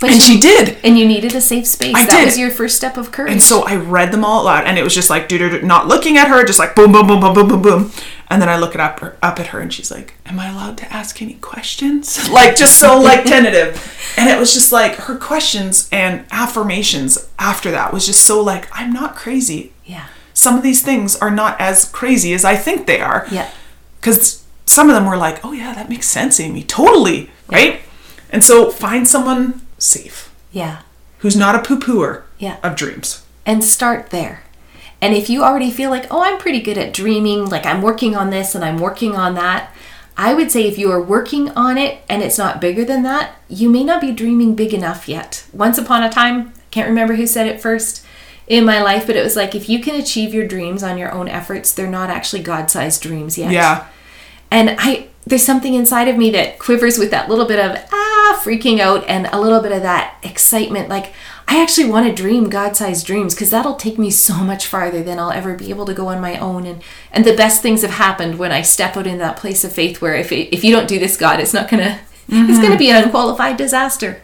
But 0.00 0.10
and 0.10 0.16
you- 0.16 0.20
she 0.22 0.40
did. 0.40 0.76
and 0.84 0.98
you 0.98 1.06
needed 1.06 1.34
a 1.34 1.40
safe 1.40 1.66
space. 1.66 1.94
I 1.94 2.04
that 2.04 2.10
did. 2.18 2.24
was 2.26 2.38
your 2.38 2.50
first 2.50 2.76
step 2.76 2.96
of 2.96 3.12
courage. 3.12 3.32
And 3.32 3.42
so 3.42 3.62
I 3.62 3.76
read 3.76 4.12
them 4.12 4.24
all 4.24 4.40
out 4.40 4.44
loud, 4.44 4.64
and 4.66 4.78
it 4.78 4.82
was 4.82 4.94
just 4.94 5.08
like, 5.08 5.30
not 5.62 5.88
looking 5.88 6.18
at 6.18 6.28
her, 6.28 6.44
just 6.44 6.58
like 6.58 6.74
boom, 6.74 6.92
boom, 6.92 7.06
boom, 7.06 7.20
boom, 7.20 7.34
boom, 7.34 7.48
boom, 7.48 7.62
boom. 7.62 7.92
And 8.28 8.42
then 8.42 8.48
I 8.48 8.56
look 8.56 8.74
it 8.74 8.80
up, 8.80 9.00
up 9.22 9.38
at 9.38 9.48
her, 9.48 9.60
and 9.60 9.72
she's 9.72 9.90
like, 9.90 10.14
"Am 10.26 10.38
I 10.40 10.48
allowed 10.50 10.76
to 10.78 10.92
ask 10.92 11.22
any 11.22 11.34
questions?" 11.34 12.28
like 12.38 12.56
just 12.56 12.78
so 12.80 12.98
like 13.00 13.24
tentative. 13.24 13.80
And 14.16 14.28
it 14.28 14.38
was 14.38 14.52
just 14.52 14.72
like 14.72 14.94
her 14.96 15.16
questions 15.16 15.88
and 15.92 16.24
affirmations 16.32 17.28
after 17.38 17.70
that 17.70 17.92
was 17.92 18.04
just 18.06 18.24
so 18.26 18.40
like, 18.42 18.68
"I'm 18.72 18.92
not 18.92 19.14
crazy. 19.16 19.72
yeah. 19.84 20.06
Some 20.34 20.56
of 20.56 20.62
these 20.62 20.82
things 20.82 21.16
are 21.16 21.30
not 21.30 21.58
as 21.60 21.84
crazy 21.86 22.34
as 22.34 22.44
I 22.44 22.56
think 22.56 22.86
they 22.86 23.00
are." 23.00 23.26
Yeah. 23.30 23.48
because 24.00 24.42
some 24.66 24.88
of 24.90 24.94
them 24.96 25.06
were 25.06 25.16
like, 25.16 25.44
"Oh 25.44 25.52
yeah, 25.52 25.72
that 25.74 25.88
makes 25.88 26.06
sense, 26.08 26.40
Amy. 26.40 26.62
Totally, 26.64 27.30
right?" 27.48 27.80
And 28.30 28.42
so 28.42 28.70
find 28.70 29.06
someone 29.06 29.60
safe 29.78 30.32
Yeah. 30.50 30.78
who's 31.18 31.36
not 31.36 31.54
a 31.54 31.60
poo-pooer 31.60 32.22
Yeah. 32.38 32.56
of 32.64 32.74
dreams. 32.76 33.22
and 33.48 33.62
start 33.62 34.10
there. 34.10 34.42
And 35.00 35.14
if 35.14 35.28
you 35.28 35.44
already 35.44 35.70
feel 35.70 35.90
like, 35.90 36.06
oh, 36.10 36.22
I'm 36.22 36.38
pretty 36.38 36.60
good 36.60 36.78
at 36.78 36.94
dreaming, 36.94 37.46
like 37.46 37.66
I'm 37.66 37.82
working 37.82 38.16
on 38.16 38.30
this 38.30 38.54
and 38.54 38.64
I'm 38.64 38.78
working 38.78 39.14
on 39.14 39.34
that, 39.34 39.72
I 40.16 40.32
would 40.32 40.50
say 40.50 40.66
if 40.66 40.78
you 40.78 40.90
are 40.90 41.02
working 41.02 41.50
on 41.50 41.76
it 41.76 42.02
and 42.08 42.22
it's 42.22 42.38
not 42.38 42.60
bigger 42.60 42.84
than 42.84 43.02
that, 43.02 43.36
you 43.48 43.68
may 43.68 43.84
not 43.84 44.00
be 44.00 44.12
dreaming 44.12 44.54
big 44.54 44.72
enough 44.72 45.08
yet. 45.08 45.46
Once 45.52 45.76
upon 45.76 46.02
a 46.02 46.10
time, 46.10 46.48
I 46.56 46.60
can't 46.70 46.88
remember 46.88 47.16
who 47.16 47.26
said 47.26 47.46
it 47.46 47.60
first 47.60 48.04
in 48.46 48.64
my 48.64 48.80
life, 48.80 49.06
but 49.06 49.16
it 49.16 49.24
was 49.24 49.36
like 49.36 49.54
if 49.54 49.68
you 49.68 49.80
can 49.80 50.00
achieve 50.00 50.32
your 50.32 50.46
dreams 50.46 50.82
on 50.82 50.96
your 50.96 51.12
own 51.12 51.28
efforts, 51.28 51.72
they're 51.72 51.86
not 51.86 52.10
actually 52.10 52.42
God 52.42 52.70
sized 52.70 53.02
dreams 53.02 53.36
yet. 53.36 53.52
Yeah. 53.52 53.86
And 54.50 54.76
I 54.78 55.08
there's 55.26 55.44
something 55.44 55.74
inside 55.74 56.06
of 56.08 56.16
me 56.16 56.30
that 56.30 56.58
quivers 56.58 56.98
with 56.98 57.10
that 57.10 57.28
little 57.28 57.46
bit 57.46 57.58
of 57.58 57.76
ah 57.92 58.05
freaking 58.34 58.80
out 58.80 59.04
and 59.08 59.26
a 59.32 59.40
little 59.40 59.60
bit 59.60 59.72
of 59.72 59.82
that 59.82 60.18
excitement 60.22 60.88
like 60.88 61.12
I 61.48 61.62
actually 61.62 61.88
want 61.88 62.06
to 62.06 62.12
dream 62.22 62.48
God-sized 62.50 63.06
dreams 63.06 63.34
because 63.34 63.50
that'll 63.50 63.76
take 63.76 63.98
me 63.98 64.10
so 64.10 64.34
much 64.38 64.66
farther 64.66 65.02
than 65.02 65.18
I'll 65.20 65.30
ever 65.30 65.54
be 65.54 65.70
able 65.70 65.86
to 65.86 65.94
go 65.94 66.08
on 66.08 66.20
my 66.20 66.36
own 66.38 66.66
and 66.66 66.82
and 67.12 67.24
the 67.24 67.36
best 67.36 67.62
things 67.62 67.82
have 67.82 67.92
happened 67.92 68.38
when 68.38 68.52
I 68.52 68.62
step 68.62 68.96
out 68.96 69.06
in 69.06 69.18
that 69.18 69.36
place 69.36 69.62
of 69.64 69.72
faith 69.72 70.02
where 70.02 70.14
if 70.16 70.32
if 70.32 70.64
you 70.64 70.74
don't 70.74 70.88
do 70.88 70.98
this 70.98 71.16
God 71.16 71.40
it's 71.40 71.54
not 71.54 71.70
going 71.70 71.82
to 71.84 71.98
it's 72.28 72.58
going 72.58 72.72
to 72.72 72.78
be 72.78 72.90
an 72.90 73.04
unqualified 73.04 73.56
disaster. 73.56 74.20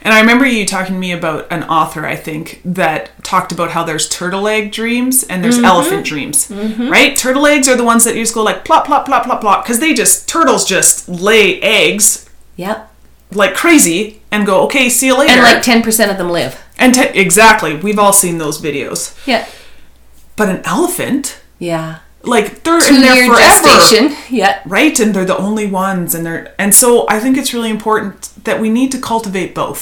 And 0.00 0.12
I 0.12 0.20
remember 0.20 0.46
you 0.46 0.66
talking 0.66 0.94
to 0.94 0.98
me 1.00 1.12
about 1.12 1.50
an 1.50 1.62
author, 1.64 2.04
I 2.04 2.14
think, 2.14 2.60
that 2.64 3.22
talked 3.24 3.52
about 3.52 3.70
how 3.70 3.84
there's 3.84 4.06
turtle 4.06 4.46
egg 4.48 4.70
dreams 4.70 5.24
and 5.24 5.42
there's 5.42 5.56
Mm-hmm. 5.56 5.64
elephant 5.64 6.04
dreams, 6.06 6.50
right? 6.50 7.16
Turtle 7.16 7.46
eggs 7.46 7.68
are 7.68 7.76
the 7.76 7.84
ones 7.84 8.04
that 8.04 8.14
you 8.14 8.22
just 8.22 8.34
go 8.34 8.42
like 8.42 8.64
plop, 8.66 8.84
plop, 8.86 9.06
plop, 9.06 9.24
plop, 9.24 9.40
plop, 9.40 9.64
because 9.64 9.80
they 9.80 9.94
just, 9.94 10.28
turtles 10.28 10.66
just 10.66 11.08
lay 11.08 11.58
eggs 11.62 12.28
Yep. 12.56 12.93
Like 13.34 13.54
crazy 13.54 14.22
and 14.30 14.46
go, 14.46 14.62
okay, 14.64 14.88
see 14.88 15.06
you 15.06 15.18
later. 15.18 15.32
And 15.32 15.42
like 15.42 15.62
10% 15.62 16.10
of 16.10 16.18
them 16.18 16.30
live. 16.30 16.62
And 16.78 16.94
te- 16.94 17.18
exactly, 17.18 17.76
we've 17.76 17.98
all 17.98 18.12
seen 18.12 18.38
those 18.38 18.60
videos. 18.60 19.14
Yeah. 19.26 19.46
But 20.36 20.48
an 20.48 20.62
elephant, 20.64 21.40
Yeah. 21.58 21.98
like 22.24 22.64
they're 22.64 22.80
Two 22.80 22.96
in 22.96 23.00
there 23.02 23.26
forever. 23.26 23.40
gestation. 23.40 24.16
Yeah. 24.30 24.60
Right, 24.66 24.98
and 24.98 25.14
they're 25.14 25.24
the 25.24 25.36
only 25.36 25.66
ones, 25.66 26.14
and 26.14 26.24
they're 26.26 26.52
and 26.58 26.74
so 26.74 27.06
I 27.08 27.20
think 27.20 27.36
it's 27.36 27.54
really 27.54 27.70
important 27.70 28.30
that 28.44 28.60
we 28.60 28.68
need 28.70 28.90
to 28.92 28.98
cultivate 28.98 29.54
both. 29.54 29.78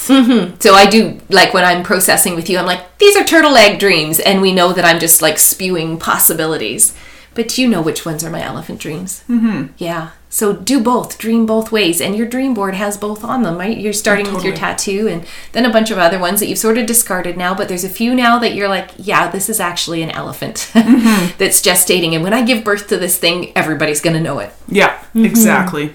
So 0.61 0.73
I 0.75 0.85
do 0.85 1.19
like 1.29 1.53
when 1.53 1.65
I'm 1.65 1.83
processing 1.83 2.35
with 2.35 2.49
you, 2.49 2.57
I'm 2.59 2.65
like, 2.67 2.97
these 2.99 3.15
are 3.17 3.23
turtle 3.23 3.55
egg 3.57 3.79
dreams, 3.79 4.19
and 4.19 4.41
we 4.41 4.53
know 4.53 4.73
that 4.73 4.85
I'm 4.85 4.99
just 4.99 5.21
like 5.21 5.39
spewing 5.39 5.97
possibilities. 5.97 6.93
But 7.33 7.57
you 7.57 7.67
know 7.67 7.81
which 7.81 8.05
ones 8.05 8.23
are 8.23 8.29
my 8.29 8.43
elephant 8.43 8.79
dreams. 8.79 9.23
Mm-hmm. 9.27 9.73
Yeah. 9.77 10.09
So 10.33 10.51
do 10.51 10.79
both, 10.81 11.19
dream 11.19 11.45
both 11.45 11.71
ways, 11.71 12.01
and 12.01 12.15
your 12.15 12.25
dream 12.27 12.55
board 12.55 12.73
has 12.73 12.97
both 12.97 13.23
on 13.23 13.43
them, 13.43 13.55
right? 13.55 13.77
You're 13.77 13.93
starting 13.93 14.33
with 14.33 14.43
your 14.43 14.55
tattoo, 14.55 15.07
and 15.07 15.27
then 15.51 15.63
a 15.63 15.69
bunch 15.71 15.91
of 15.91 15.99
other 15.99 16.17
ones 16.17 16.39
that 16.39 16.47
you've 16.47 16.57
sort 16.57 16.79
of 16.79 16.87
discarded 16.87 17.37
now. 17.37 17.53
But 17.53 17.67
there's 17.69 17.83
a 17.83 17.89
few 17.89 18.15
now 18.15 18.39
that 18.39 18.55
you're 18.55 18.67
like, 18.67 18.89
yeah, 18.97 19.29
this 19.29 19.47
is 19.47 19.59
actually 19.59 20.01
an 20.01 20.09
elephant 20.09 20.71
that's 20.73 21.61
gestating, 21.61 22.13
and 22.15 22.23
when 22.23 22.33
I 22.33 22.41
give 22.43 22.63
birth 22.63 22.87
to 22.87 22.97
this 22.97 23.15
thing, 23.19 23.55
everybody's 23.55 24.01
gonna 24.01 24.19
know 24.19 24.39
it. 24.39 24.51
Yeah, 24.67 24.97
Mm-hmm. 25.13 25.25
exactly. 25.25 25.93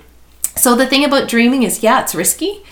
So 0.55 0.77
the 0.77 0.87
thing 0.87 1.05
about 1.05 1.29
dreaming 1.29 1.64
is, 1.64 1.83
yeah, 1.83 2.01
it's 2.03 2.14
risky, 2.14 2.62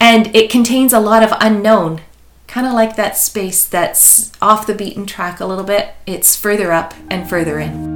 and 0.00 0.34
it 0.34 0.48
contains 0.50 0.94
a 0.94 1.00
lot 1.00 1.22
of 1.22 1.34
unknown. 1.38 2.00
Kind 2.46 2.66
of 2.66 2.72
like 2.72 2.96
that 2.96 3.18
space 3.18 3.66
that's 3.66 4.32
off 4.40 4.66
the 4.66 4.74
beaten 4.74 5.04
track 5.04 5.38
a 5.38 5.44
little 5.44 5.64
bit. 5.64 5.90
It's 6.06 6.34
further 6.34 6.72
up 6.72 6.94
and 7.10 7.28
further 7.28 7.58
in. 7.58 7.92